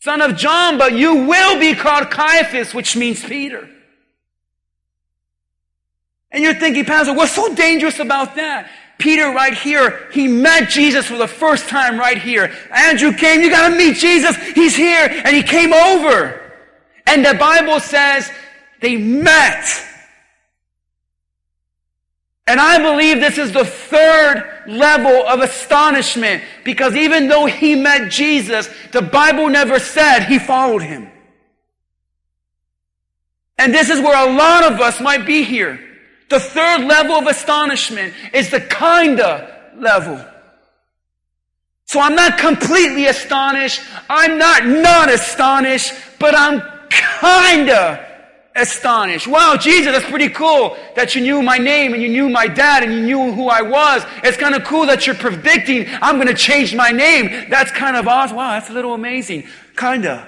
[0.00, 3.68] son of John, but you will be called Cephas, which means Peter.
[6.30, 8.70] And you're thinking, Pastor, what's so dangerous about that?
[8.98, 12.52] Peter right here, he met Jesus for the first time right here.
[12.70, 14.36] Andrew came, you gotta meet Jesus.
[14.54, 15.08] He's here.
[15.24, 16.52] And he came over.
[17.06, 18.30] And the Bible says
[18.80, 19.64] they met.
[22.48, 28.10] And I believe this is the third level of astonishment because even though he met
[28.10, 31.10] Jesus, the Bible never said he followed him.
[33.58, 35.78] And this is where a lot of us might be here.
[36.30, 40.24] The third level of astonishment is the kinda level.
[41.84, 43.82] So I'm not completely astonished.
[44.08, 48.07] I'm not not astonished, but I'm kinda
[48.58, 49.26] astonished.
[49.26, 52.82] Wow, Jesus, that's pretty cool that you knew my name and you knew my dad
[52.82, 54.04] and you knew who I was.
[54.24, 57.48] It's kind of cool that you're predicting I'm going to change my name.
[57.48, 58.36] That's kind of awesome.
[58.36, 59.46] Wow, that's a little amazing.
[59.76, 60.26] Kinda.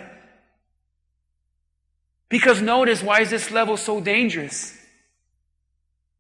[2.28, 4.76] Because notice, why is this level so dangerous?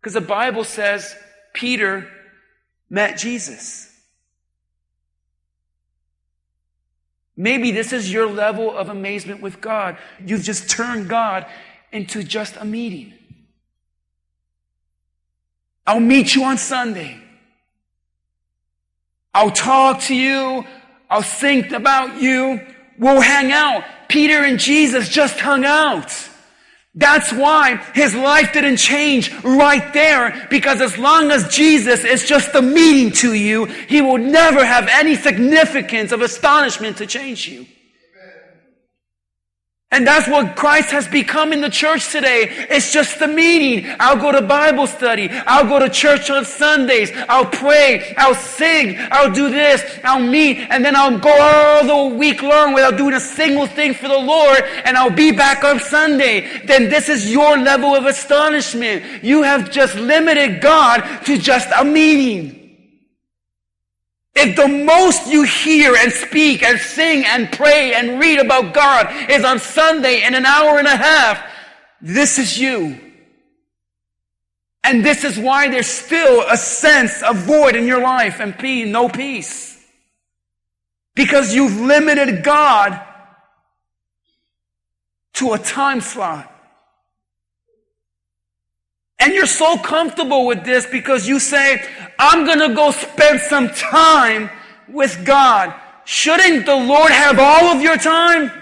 [0.00, 1.14] Because the Bible says
[1.54, 2.10] Peter
[2.88, 3.86] met Jesus.
[7.36, 9.96] Maybe this is your level of amazement with God.
[10.22, 11.46] You've just turned God
[11.92, 13.12] into just a meeting.
[15.86, 17.20] I'll meet you on Sunday.
[19.34, 20.64] I'll talk to you.
[21.08, 22.60] I'll think about you.
[22.98, 23.84] We'll hang out.
[24.08, 26.12] Peter and Jesus just hung out.
[26.94, 32.54] That's why his life didn't change right there because as long as Jesus is just
[32.54, 37.66] a meeting to you, he will never have any significance of astonishment to change you.
[39.92, 42.46] And that's what Christ has become in the church today.
[42.70, 43.92] It's just a meeting.
[43.98, 45.28] I'll go to Bible study.
[45.28, 47.10] I'll go to church on Sundays.
[47.28, 48.14] I'll pray.
[48.16, 48.96] I'll sing.
[49.10, 49.82] I'll do this.
[50.04, 50.58] I'll meet.
[50.70, 54.16] And then I'll go all the week long without doing a single thing for the
[54.16, 54.62] Lord.
[54.84, 56.62] And I'll be back on Sunday.
[56.66, 59.24] Then this is your level of astonishment.
[59.24, 62.59] You have just limited God to just a meeting.
[64.34, 69.30] If the most you hear and speak and sing and pray and read about God
[69.30, 71.42] is on Sunday in an hour and a half,
[72.00, 72.98] this is you.
[74.82, 78.88] And this is why there's still a sense of void in your life and peace,
[78.88, 79.78] no peace.
[81.14, 83.00] Because you've limited God
[85.34, 86.46] to a time slot.
[89.18, 91.84] And you're so comfortable with this because you say,
[92.20, 94.50] I'm gonna go spend some time
[94.88, 95.74] with God.
[96.04, 98.52] Shouldn't the Lord have all of your time?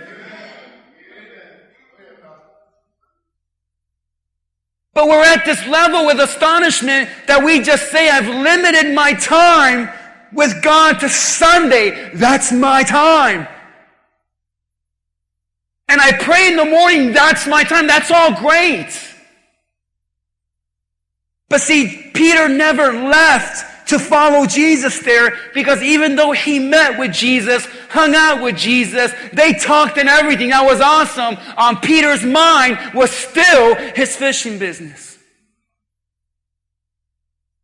[4.95, 9.91] But we're at this level with astonishment that we just say, I've limited my time
[10.33, 12.11] with God to Sunday.
[12.15, 13.49] That's my time.
[15.89, 17.89] And I pray in the morning, that's my time.
[17.89, 19.08] That's all great.
[21.49, 27.13] But see, Peter never left to follow Jesus there because even though he met with
[27.13, 31.37] Jesus, hung out with Jesus, they talked and everything, that was awesome.
[31.57, 35.19] On Peter's mind was still his fishing business.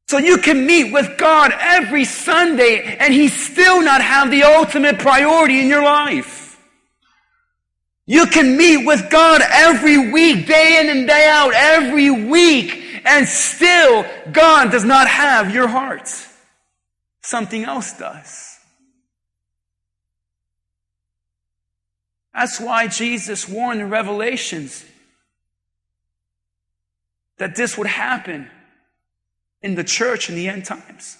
[0.06, 4.98] So you can meet with God every Sunday and he still not have the ultimate
[4.98, 6.58] priority in your life.
[8.06, 13.28] You can meet with God every week, day in and day out, every week, and
[13.28, 16.08] still God does not have your heart.
[17.20, 18.58] Something else does.
[22.34, 24.84] That's why Jesus warned in Revelations
[27.38, 28.50] that this would happen
[29.62, 31.16] in the church in the end times.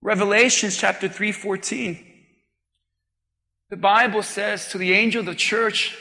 [0.00, 2.08] Revelations chapter 3:14.
[3.70, 5.96] The Bible says to the angel of the church,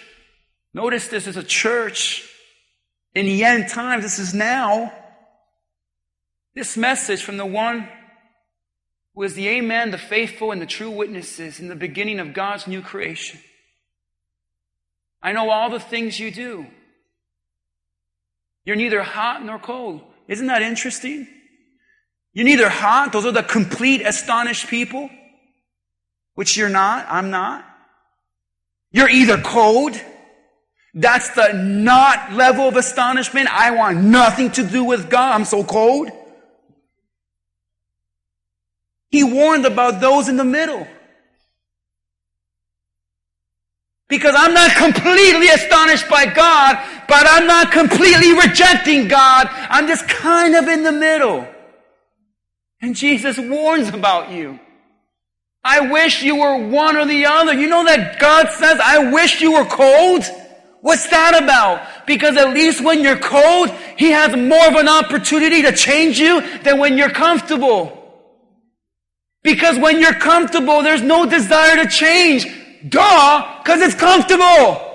[0.74, 2.28] notice this is a church
[3.14, 4.93] in the end times, this is now.
[6.53, 7.88] This message from the one
[9.16, 12.68] who is the Amen, the faithful, and the true witnesses in the beginning of God's
[12.68, 13.39] new creation.
[15.22, 16.66] I know all the things you do.
[18.66, 20.01] You're neither hot nor cold.
[20.28, 21.28] Isn't that interesting?
[22.34, 25.09] You're neither hot, those are the complete astonished people,
[26.36, 27.66] which you're not, I'm not.
[28.91, 29.99] You're either cold,
[30.94, 33.48] That's the not level of astonishment.
[33.50, 35.34] I want nothing to do with God.
[35.34, 36.10] I'm so cold.
[39.10, 40.88] He warned about those in the middle.
[44.08, 46.78] Because I'm not completely astonished by God,
[47.08, 49.48] but I'm not completely rejecting God.
[49.50, 51.48] I'm just kind of in the middle.
[52.82, 54.60] And Jesus warns about you.
[55.64, 57.54] I wish you were one or the other.
[57.54, 60.24] You know that God says, I wish you were cold?
[60.82, 62.06] What's that about?
[62.08, 66.42] Because at least when you're cold, He has more of an opportunity to change you
[66.60, 67.98] than when you're comfortable.
[69.44, 72.48] Because when you're comfortable, there's no desire to change.
[72.88, 74.88] Duh, because it's comfortable.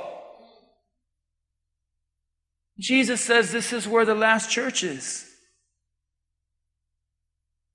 [2.78, 5.24] Jesus says this is where the last church is.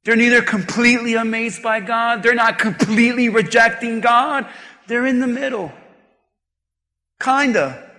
[0.03, 4.47] They're neither completely amazed by God, they're not completely rejecting God,
[4.87, 5.71] they're in the middle.
[7.21, 7.90] Kinda.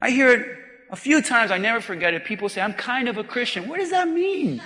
[0.00, 0.56] I hear it
[0.90, 2.24] a few times, I never forget it.
[2.24, 3.68] People say, I'm kind of a Christian.
[3.68, 4.60] What does that mean?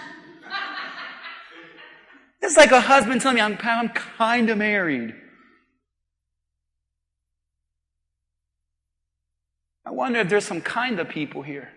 [2.40, 5.14] It's like a husband telling me, I'm, I'm kind of married.
[9.86, 11.70] I wonder if there's some kind of people here.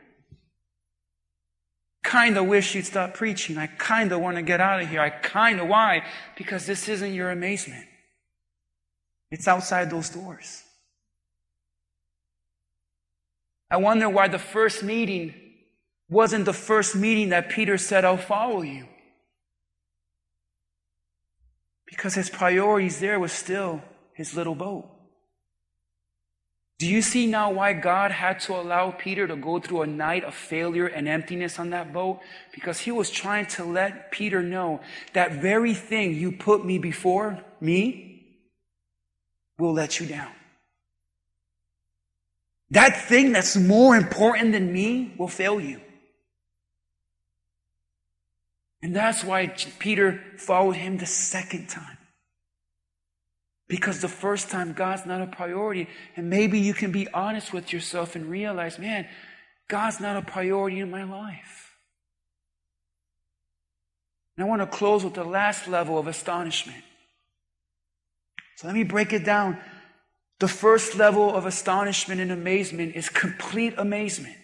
[2.03, 3.57] Kind of wish you'd stop preaching.
[3.57, 5.01] I kind of want to get out of here.
[5.01, 6.03] I kind of, why?
[6.37, 7.85] Because this isn't your amazement.
[9.29, 10.63] It's outside those doors.
[13.69, 15.33] I wonder why the first meeting
[16.09, 18.87] wasn't the first meeting that Peter said, I'll follow you.
[21.85, 23.81] Because his priorities there was still
[24.13, 24.89] his little boat.
[26.79, 30.23] Do you see now why God had to allow Peter to go through a night
[30.23, 32.19] of failure and emptiness on that boat?
[32.53, 34.81] Because he was trying to let Peter know
[35.13, 38.43] that very thing you put me before, me,
[39.57, 40.31] will let you down.
[42.71, 45.79] That thing that's more important than me will fail you.
[48.81, 49.47] And that's why
[49.79, 51.97] Peter followed him the second time.
[53.67, 55.87] Because the first time God's not a priority.
[56.15, 59.07] And maybe you can be honest with yourself and realize, man,
[59.67, 61.75] God's not a priority in my life.
[64.35, 66.83] And I want to close with the last level of astonishment.
[68.55, 69.59] So let me break it down.
[70.39, 74.35] The first level of astonishment and amazement is complete amazement.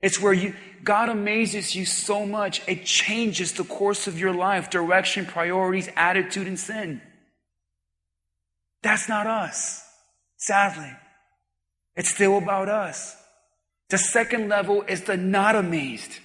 [0.00, 4.70] It's where you, God amazes you so much, it changes the course of your life,
[4.70, 7.02] direction, priorities, attitude, and sin.
[8.82, 9.82] That's not us,
[10.36, 10.92] sadly.
[11.96, 13.16] It's still about us.
[13.90, 16.20] The second level is the not amazed.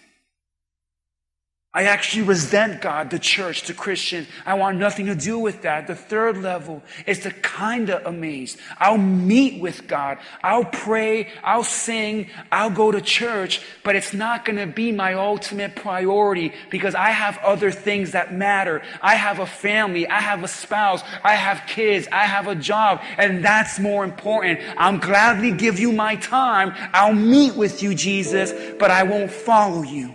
[1.76, 4.28] I actually resent God, the church, the Christian.
[4.46, 5.88] I want nothing to do with that.
[5.88, 8.60] The third level is the kind of amazed.
[8.78, 10.20] I'll meet with God.
[10.44, 11.30] I'll pray.
[11.44, 12.30] I'll sing.
[12.52, 17.10] I'll go to church, but it's not going to be my ultimate priority because I
[17.10, 18.84] have other things that matter.
[19.02, 20.08] I have a family.
[20.08, 21.02] I have a spouse.
[21.24, 22.08] I have kids.
[22.12, 24.60] I have a job, and that's more important.
[24.78, 26.74] I'll gladly give you my time.
[26.94, 30.14] I'll meet with you, Jesus, but I won't follow you.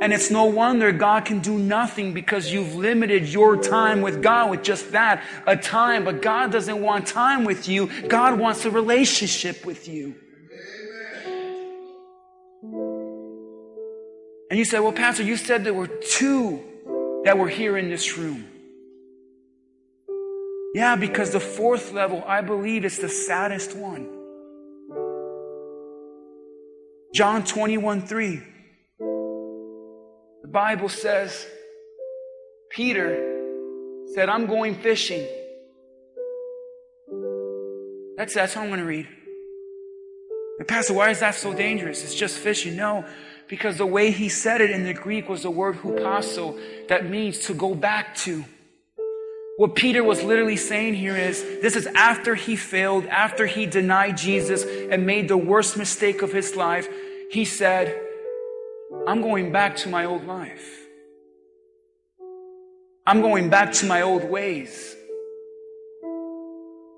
[0.00, 4.50] And it's no wonder God can do nothing because you've limited your time with God
[4.50, 6.04] with just that, a time.
[6.04, 7.90] But God doesn't want time with you.
[8.08, 10.14] God wants a relationship with you.
[14.50, 16.64] And you said, well, Pastor, you said there were two
[17.24, 18.46] that were here in this room.
[20.74, 24.08] Yeah, because the fourth level, I believe, is the saddest one.
[27.12, 28.42] John 21 3.
[30.50, 31.46] The Bible says,
[32.70, 33.08] Peter
[34.14, 35.24] said, I'm going fishing.
[38.16, 39.06] That's, that's how I'm going to read.
[40.58, 42.02] And Pastor, why is that so dangerous?
[42.02, 42.74] It's just fishing.
[42.74, 43.04] No,
[43.46, 47.38] because the way he said it in the Greek was the word hupaso, that means
[47.46, 48.44] to go back to.
[49.56, 54.16] What Peter was literally saying here is this is after he failed, after he denied
[54.16, 56.88] Jesus and made the worst mistake of his life.
[57.30, 58.09] He said,
[59.06, 60.80] I'm going back to my old life.
[63.06, 64.96] I'm going back to my old ways.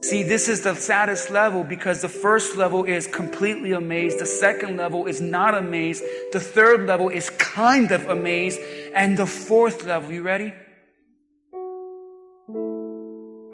[0.03, 4.19] See, this is the saddest level because the first level is completely amazed.
[4.19, 6.03] The second level is not amazed.
[6.33, 8.59] The third level is kind of amazed.
[8.95, 10.53] And the fourth level, you ready?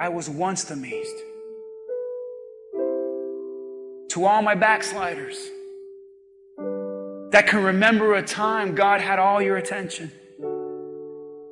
[0.00, 1.16] I was once amazed.
[4.10, 5.36] To all my backsliders,
[7.30, 10.12] that can remember a time God had all your attention.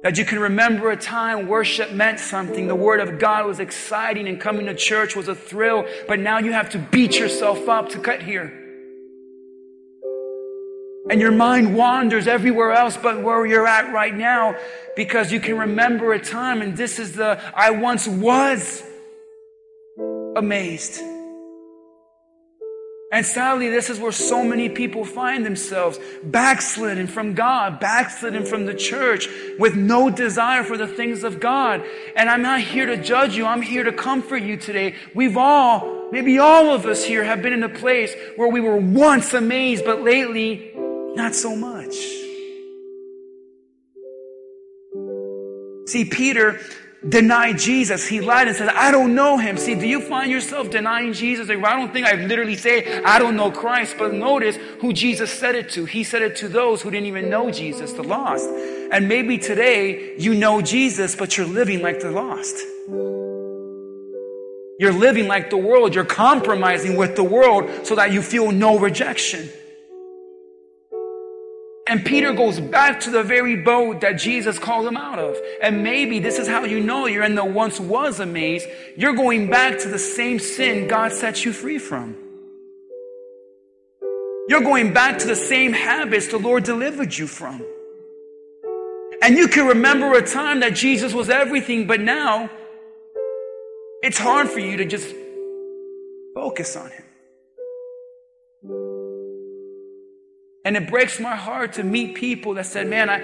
[0.03, 2.69] That you can remember a time worship meant something.
[2.69, 6.39] The Word of God was exciting and coming to church was a thrill, but now
[6.39, 8.63] you have to beat yourself up to get here.
[11.11, 14.57] And your mind wanders everywhere else but where you're at right now
[14.97, 18.83] because you can remember a time and this is the I once was
[20.37, 21.01] amazed.
[23.13, 28.67] And sadly, this is where so many people find themselves backslidden from God, backslidden from
[28.67, 29.29] the church
[29.61, 31.85] with no desire for the things of God.
[32.17, 33.47] And I'm not here to judge you.
[33.47, 34.97] I'm here to comfort you today.
[35.15, 38.77] We've all, maybe all of us here have been in a place where we were
[38.77, 41.95] once amazed, but lately, not so much.
[45.87, 46.61] See, Peter
[47.09, 48.07] denied Jesus.
[48.07, 49.57] He lied and said, I don't know him.
[49.57, 51.49] See, do you find yourself denying Jesus?
[51.51, 55.55] I don't think I literally say, I don't know Christ, but notice who Jesus said
[55.55, 55.85] it to.
[55.85, 58.49] He said it to those who didn't even know Jesus, the lost.
[58.93, 62.65] And maybe today you know Jesus, but you're living like the lost.
[64.79, 65.95] You're living like the world.
[65.95, 69.49] You're compromising with the world so that you feel no rejection.
[71.89, 75.37] And Peter goes back to the very boat that Jesus called him out of.
[75.63, 78.67] And maybe this is how you know you're in the once was amaze.
[78.97, 82.17] You're going back to the same sin God set you free from.
[84.49, 87.65] You're going back to the same habits the Lord delivered you from.
[89.23, 92.51] And you can remember a time that Jesus was everything, but now
[94.03, 95.15] it's hard for you to just
[96.35, 97.06] focus on Him.
[100.67, 103.23] And it breaks my heart to meet people that said, Man, I,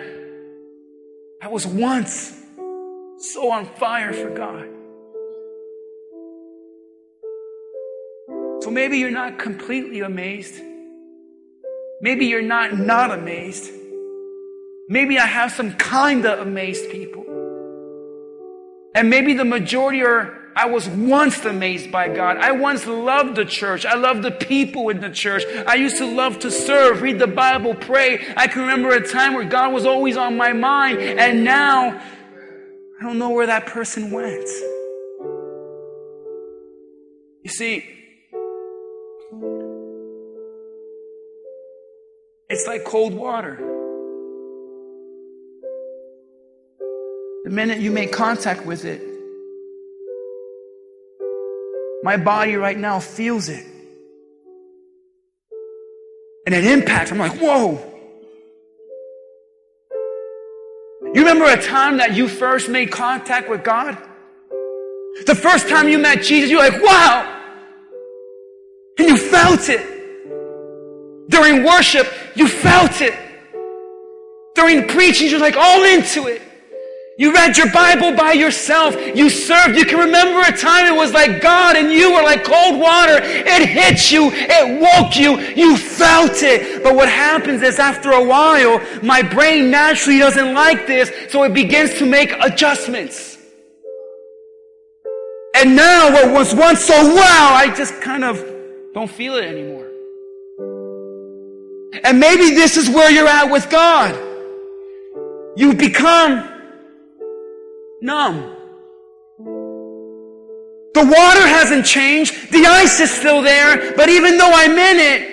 [1.44, 2.40] I was once
[3.18, 4.68] so on fire for God.
[8.62, 10.62] So maybe you're not completely amazed.
[12.00, 13.72] Maybe you're not not amazed.
[14.88, 17.24] Maybe I have some kind of amazed people.
[18.94, 22.36] And maybe the majority are I was once amazed by God.
[22.36, 23.86] I once loved the church.
[23.86, 25.44] I loved the people in the church.
[25.66, 28.20] I used to love to serve, read the Bible, pray.
[28.36, 31.00] I can remember a time where God was always on my mind.
[31.00, 31.98] And now,
[33.00, 34.48] I don't know where that person went.
[37.42, 37.84] You see,
[42.48, 43.56] it's like cold water.
[47.44, 49.11] The minute you make contact with it,
[52.02, 53.66] my body right now feels it.
[56.46, 57.12] And it impacts.
[57.12, 57.88] I'm like, whoa.
[61.14, 63.96] You remember a time that you first made contact with God?
[65.26, 67.40] The first time you met Jesus, you're like, wow.
[68.98, 71.30] And you felt it.
[71.30, 73.14] During worship, you felt it.
[74.54, 76.42] During preaching, you're like all into it.
[77.18, 78.96] You read your Bible by yourself.
[79.14, 79.76] You served.
[79.76, 83.18] You can remember a time it was like God and you were like cold water.
[83.22, 84.30] It hit you.
[84.32, 85.38] It woke you.
[85.54, 86.82] You felt it.
[86.82, 91.52] But what happens is after a while, my brain naturally doesn't like this, so it
[91.52, 93.36] begins to make adjustments.
[95.54, 98.42] And now what was once so wow, I just kind of
[98.94, 99.86] don't feel it anymore.
[102.04, 104.14] And maybe this is where you're at with God.
[105.56, 106.51] You become
[108.02, 108.56] numb.
[110.94, 112.52] The water hasn't changed.
[112.52, 113.94] The ice is still there.
[113.96, 115.28] But even though I'm in it,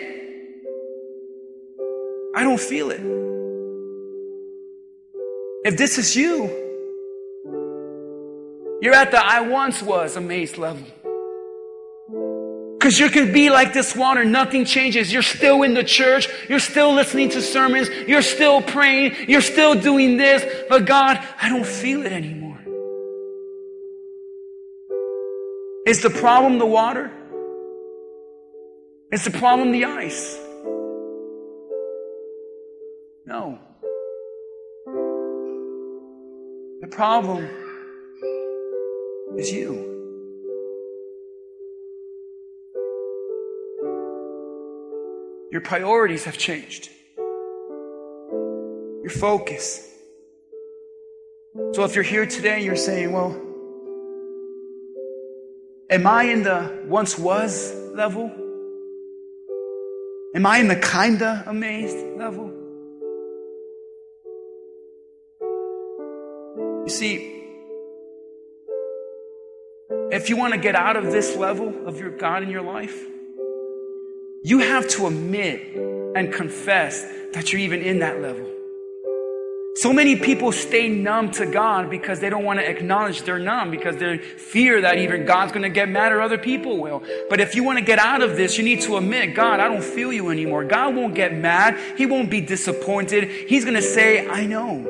[2.35, 3.01] I don't feel it.
[5.65, 6.45] If this is you,
[8.81, 10.85] you're at the I once was amazed level.
[12.79, 15.11] Because you can be like this water, nothing changes.
[15.11, 19.75] You're still in the church, you're still listening to sermons, you're still praying, you're still
[19.75, 22.48] doing this, but God, I don't feel it anymore.
[25.85, 27.11] Is the problem the water?
[29.11, 30.37] Is the problem the ice?
[33.25, 33.57] No.
[36.81, 37.49] The problem
[39.37, 39.89] is you.
[45.51, 46.89] Your priorities have changed.
[47.17, 49.91] Your focus.
[51.73, 53.48] So if you're here today and you're saying, well,
[55.91, 58.31] Am I in the once was level?
[60.35, 62.53] Am I in the kinda amazed level?
[66.83, 67.43] You see,
[70.11, 72.95] if you want to get out of this level of your God in your life,
[74.43, 75.75] you have to admit
[76.15, 78.58] and confess that you're even in that level.
[79.81, 83.71] So many people stay numb to God because they don't want to acknowledge they're numb
[83.71, 87.01] because they fear that either God's going to get mad or other people will.
[87.29, 89.69] But if you want to get out of this, you need to admit, God, I
[89.69, 90.65] don't feel you anymore.
[90.65, 91.79] God won't get mad.
[91.97, 93.31] He won't be disappointed.
[93.47, 94.83] He's going to say, I know.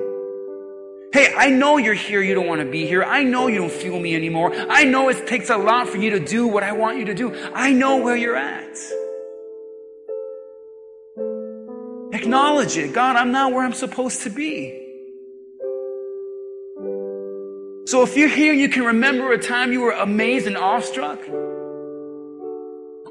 [1.13, 2.23] Hey, I know you're here.
[2.23, 3.03] You don't want to be here.
[3.03, 4.51] I know you don't feel me anymore.
[4.55, 7.13] I know it takes a lot for you to do what I want you to
[7.13, 7.35] do.
[7.53, 8.75] I know where you're at.
[12.11, 12.91] Acknowledge it.
[12.91, 14.78] God, I'm not where I'm supposed to be.
[17.89, 21.17] So if you're here you can remember a time you were amazed and awestruck,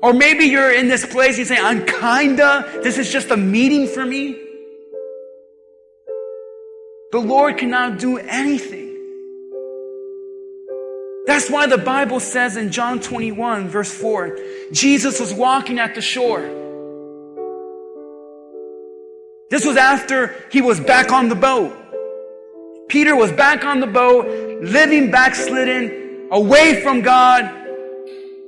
[0.01, 3.89] or maybe you're in this place you say, I'm kinda, this is just a meeting
[3.89, 4.39] for me.
[7.11, 8.95] The Lord cannot do anything.
[11.27, 14.39] That's why the Bible says in John 21, verse 4,
[14.71, 16.43] Jesus was walking at the shore.
[19.51, 21.77] This was after he was back on the boat.
[22.89, 24.27] Peter was back on the boat,
[24.63, 27.55] living backslidden, away from God.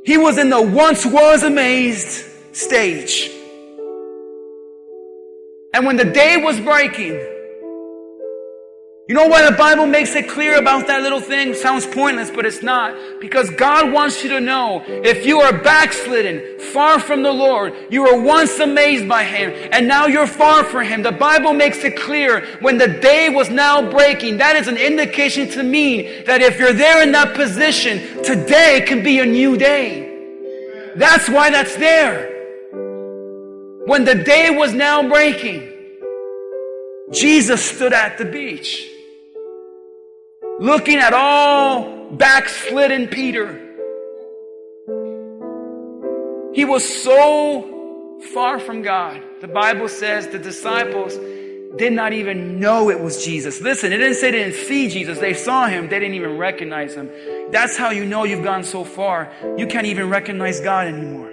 [0.04, 2.24] He was in the once was amazed
[2.56, 3.30] stage.
[5.72, 7.20] And when the day was breaking,
[9.10, 11.52] you know why the Bible makes it clear about that little thing?
[11.52, 12.94] Sounds pointless, but it's not.
[13.20, 18.02] Because God wants you to know if you are backslidden, far from the Lord, you
[18.02, 21.02] were once amazed by Him, and now you're far from Him.
[21.02, 25.50] The Bible makes it clear when the day was now breaking, that is an indication
[25.50, 30.94] to me that if you're there in that position, today can be a new day.
[30.94, 32.28] That's why that's there.
[33.86, 35.68] When the day was now breaking,
[37.10, 38.89] Jesus stood at the beach
[40.60, 43.66] looking at all backslidden Peter.
[46.52, 49.22] He was so far from God.
[49.40, 51.16] The Bible says the disciples
[51.76, 53.60] did not even know it was Jesus.
[53.60, 55.18] Listen, it didn't say they didn't see Jesus.
[55.18, 55.88] They saw him.
[55.88, 57.10] They didn't even recognize him.
[57.50, 59.32] That's how you know you've gone so far.
[59.56, 61.29] You can't even recognize God anymore.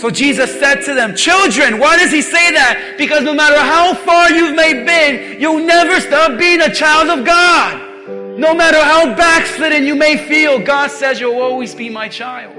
[0.00, 2.94] So Jesus said to them, Children, why does he say that?
[2.96, 7.26] Because no matter how far you may been, you'll never stop being a child of
[7.26, 8.38] God.
[8.38, 12.56] No matter how backslidden you may feel, God says you'll always be my child.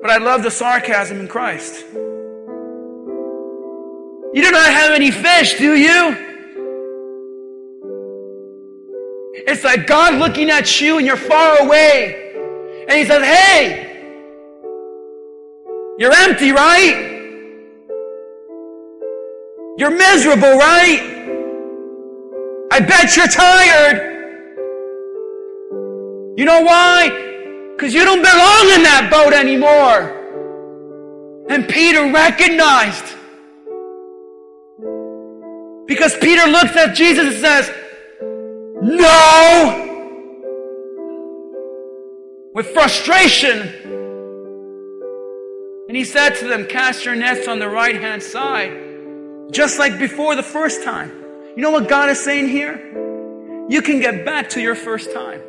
[0.00, 1.84] But I love the sarcasm in Christ.
[4.32, 6.16] You do not have any fish, do you?
[9.34, 12.32] It's like God looking at you and you're far away.
[12.88, 13.87] And He says, Hey,
[15.98, 17.06] you're empty, right?
[19.76, 21.16] You're miserable, right?
[22.70, 24.08] I bet you're tired.
[26.38, 27.08] You know why?
[27.74, 30.14] Because you don't belong in that boat anymore.
[31.48, 33.16] And Peter recognized.
[35.86, 37.72] Because Peter looks at Jesus and says,
[38.82, 39.84] No!
[42.54, 43.77] With frustration,
[45.88, 49.98] and he said to them, Cast your nets on the right hand side, just like
[49.98, 51.10] before the first time.
[51.56, 52.76] You know what God is saying here?
[53.70, 55.40] You can get back to your first time.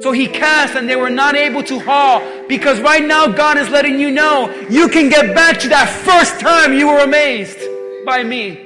[0.00, 3.68] So he cast and they were not able to haul because right now God is
[3.68, 7.58] letting you know you can get back to that first time you were amazed
[8.04, 8.56] by me.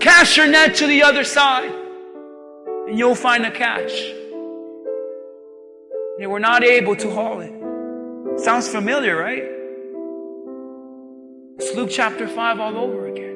[0.00, 1.72] Cast your net to the other side
[2.88, 3.92] and you'll find a catch.
[6.18, 7.59] They were not able to haul it.
[8.38, 9.44] Sounds familiar, right?
[11.58, 13.30] It's Luke chapter 5 all over again.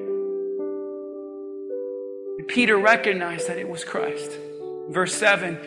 [2.48, 4.38] Peter recognized that it was Christ.
[4.88, 5.58] Verse 7,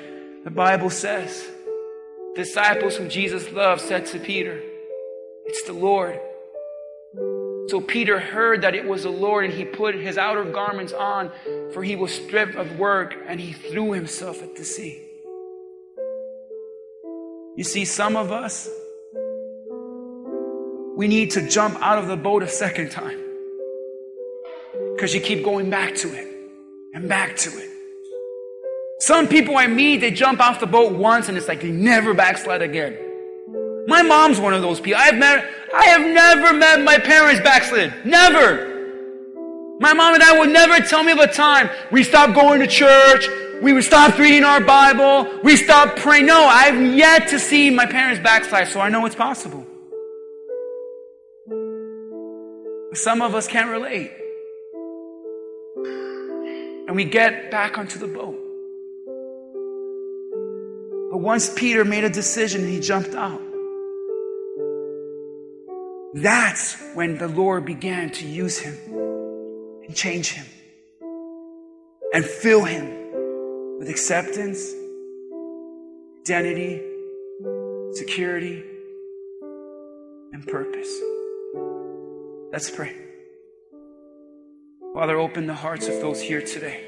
[0.44, 1.46] the Bible says,
[2.36, 4.62] disciples whom Jesus loved said to Peter,
[5.46, 6.20] It's the Lord.
[7.68, 11.32] So Peter heard that it was the Lord, and he put his outer garments on,
[11.74, 15.04] for he was stripped of work, and he threw himself at the sea.
[17.58, 18.70] You see, some of us,
[20.98, 23.20] we need to jump out of the boat a second time.
[24.96, 26.28] Because you keep going back to it
[26.96, 27.70] and back to it.
[29.02, 32.16] Some people I meet, they jump off the boat once and it's like they never
[32.16, 32.98] backslide again.
[33.86, 35.00] My mom's one of those people.
[35.00, 37.94] I've met, I have never met my parents backslid.
[38.04, 39.76] Never.
[39.80, 42.68] My mom and I would never tell me of a time we stopped going to
[42.68, 43.28] church,
[43.62, 46.26] we stopped reading our Bible, we stopped praying.
[46.26, 49.67] No, I've yet to see my parents backslide, so I know it's possible.
[52.98, 54.12] Some of us can't relate.
[56.88, 58.40] And we get back onto the boat.
[61.12, 63.42] But once Peter made a decision he jumped out,
[66.16, 68.76] That's when the Lord began to use him
[69.86, 70.48] and change him
[72.14, 74.74] and fill him with acceptance,
[76.22, 76.82] identity,
[77.94, 78.64] security,
[80.34, 81.17] and purpose.
[82.50, 82.96] Let's pray.
[84.94, 86.82] Father, open the hearts of those here today.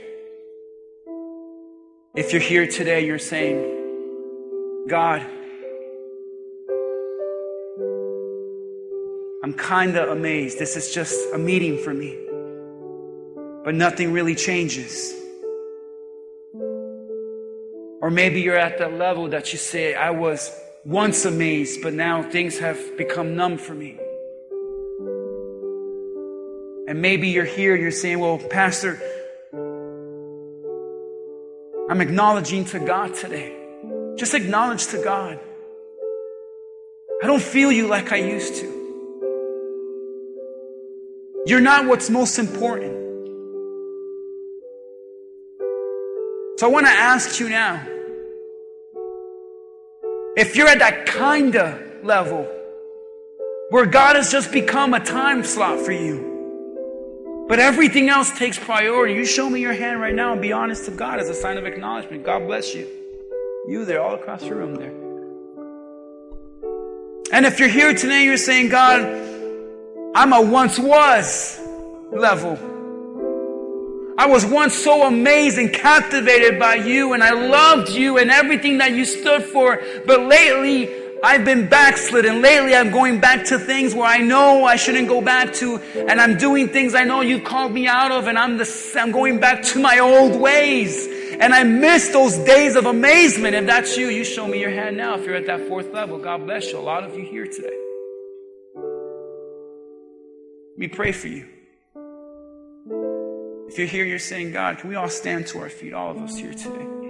[2.16, 5.22] If you're here today, you're saying, God,
[9.44, 10.60] I'm kind of amazed.
[10.60, 12.18] This is just a meeting for me.
[13.66, 15.14] But nothing really changes.
[18.02, 22.24] Or maybe you're at that level that you say, I was once amazed, but now
[22.24, 24.00] things have become numb for me.
[26.90, 29.00] And maybe you're here, you're saying, Well, Pastor,
[31.88, 33.56] I'm acknowledging to God today.
[34.16, 35.40] Just acknowledge to God.
[37.22, 38.66] I don't feel you like I used to.
[41.46, 42.94] You're not what's most important.
[46.60, 47.86] So I want to ask you now
[50.36, 52.48] if you're at that kind of level
[53.70, 56.29] where God has just become a time slot for you,
[57.50, 60.86] but everything else takes priority, you show me your hand right now and be honest
[60.86, 62.24] to God as a sign of acknowledgement.
[62.24, 62.88] God bless you.
[63.68, 64.94] You there, all across the room there.
[67.34, 69.02] And if you're here today, you're saying, God,
[70.14, 71.60] I'm a once was
[72.12, 72.58] level.
[74.20, 78.78] I was once so amazed and captivated by you and I loved you and everything
[78.78, 79.82] that you stood for.
[80.06, 80.86] But lately,
[81.22, 85.08] I've been backslid and lately I'm going back to things where I know I shouldn't
[85.08, 88.38] go back to and I'm doing things I know you called me out of and
[88.38, 91.08] I'm the, I'm going back to my old ways.
[91.40, 93.56] And I miss those days of amazement.
[93.56, 96.20] If that's you, you show me your hand now if you're at that fourth level.
[96.20, 96.78] God bless you.
[96.78, 97.78] A lot of you here today.
[100.78, 101.48] Me pray for you.
[103.70, 106.18] If you're here, you're saying, God, can we all stand to our feet, all of
[106.18, 107.09] us here today?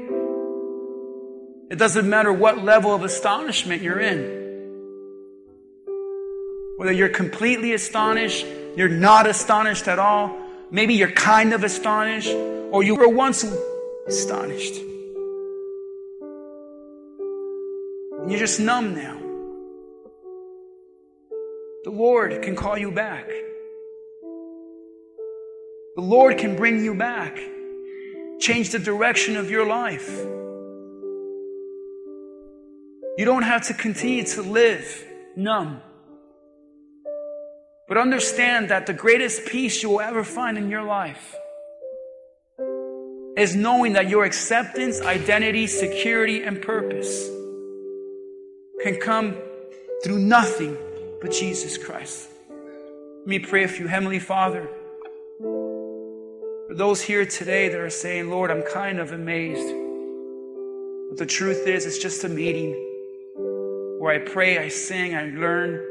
[1.70, 4.40] It doesn't matter what level of astonishment you're in.
[6.78, 8.46] Whether you're completely astonished,
[8.76, 10.36] you're not astonished at all,
[10.72, 13.46] maybe you're kind of astonished, or you were once
[14.08, 14.78] astonished.
[18.22, 19.18] And you're just numb now.
[21.84, 23.28] The Lord can call you back.
[25.96, 27.38] The Lord can bring you back,
[28.40, 30.39] change the direction of your life.
[33.20, 35.06] You don't have to continue to live
[35.36, 35.82] numb.
[37.90, 41.36] But understand that the greatest peace you will ever find in your life
[43.36, 47.28] is knowing that your acceptance, identity, security, and purpose
[48.84, 49.36] can come
[50.02, 50.78] through nothing
[51.20, 52.30] but Jesus Christ.
[52.48, 54.66] Let me pray for you, Heavenly Father.
[55.42, 59.76] For those here today that are saying, Lord, I'm kind of amazed.
[61.10, 62.86] But the truth is, it's just a meeting
[64.00, 65.86] where I pray, I sing, I learn.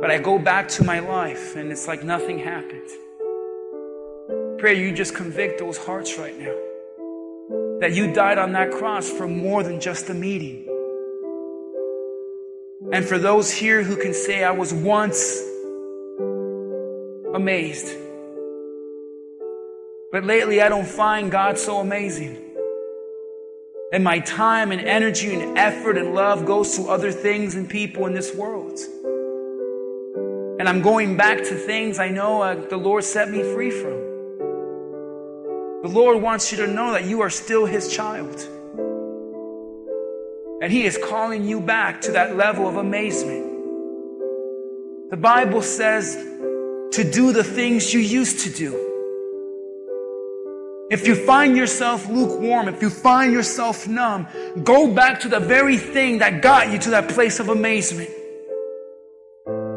[0.00, 2.90] But I go back to my life and it's like nothing happened.
[4.58, 6.56] Pray you just convict those hearts right now.
[7.78, 10.66] That you died on that cross for more than just a meeting.
[12.92, 15.40] And for those here who can say, I was once
[17.32, 17.96] amazed.
[20.10, 22.49] But lately, I don't find God so amazing.
[23.92, 28.06] And my time and energy and effort and love goes to other things and people
[28.06, 28.78] in this world.
[30.60, 33.98] And I'm going back to things I know uh, the Lord set me free from.
[35.82, 38.46] The Lord wants you to know that you are still His child.
[40.62, 43.46] And He is calling you back to that level of amazement.
[45.10, 46.14] The Bible says
[46.92, 48.89] to do the things you used to do.
[50.90, 54.26] If you find yourself lukewarm, if you find yourself numb,
[54.64, 58.10] go back to the very thing that got you to that place of amazement.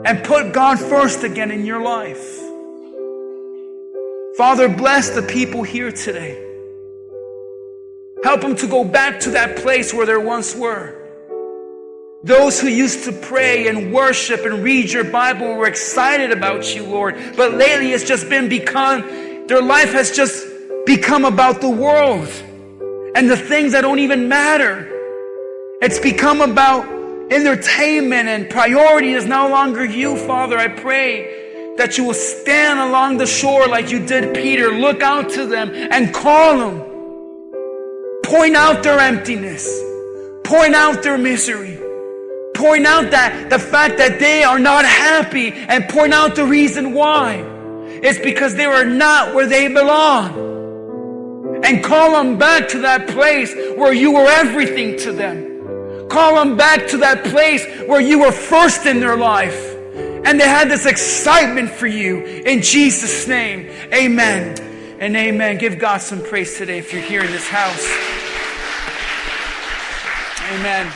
[0.06, 2.40] And put God first again in your life.
[4.38, 6.34] Father, bless the people here today.
[8.24, 11.00] Help them to go back to that place where they once were.
[12.24, 16.86] Those who used to pray and worship and read your Bible were excited about you,
[16.86, 17.16] Lord.
[17.38, 19.02] But lately it's just been become,
[19.46, 20.53] their life has just
[20.86, 22.28] become about the world
[23.16, 24.90] and the things that don't even matter.
[25.82, 26.86] It's become about
[27.32, 30.58] entertainment and priority is no longer you, Father.
[30.58, 35.30] I pray that you will stand along the shore like you did Peter, look out
[35.32, 36.80] to them and call them.
[38.24, 39.68] Point out their emptiness.
[40.44, 41.80] Point out their misery.
[42.54, 46.94] point out that the fact that they are not happy and point out the reason
[46.94, 47.44] why.
[48.04, 50.53] It's because they are not where they belong.
[51.64, 56.08] And call them back to that place where you were everything to them.
[56.10, 59.72] Call them back to that place where you were first in their life.
[60.26, 62.22] And they had this excitement for you.
[62.22, 64.58] In Jesus' name, amen
[65.00, 65.58] and amen.
[65.58, 67.86] Give God some praise today if you're here in this house.
[70.52, 70.94] Amen.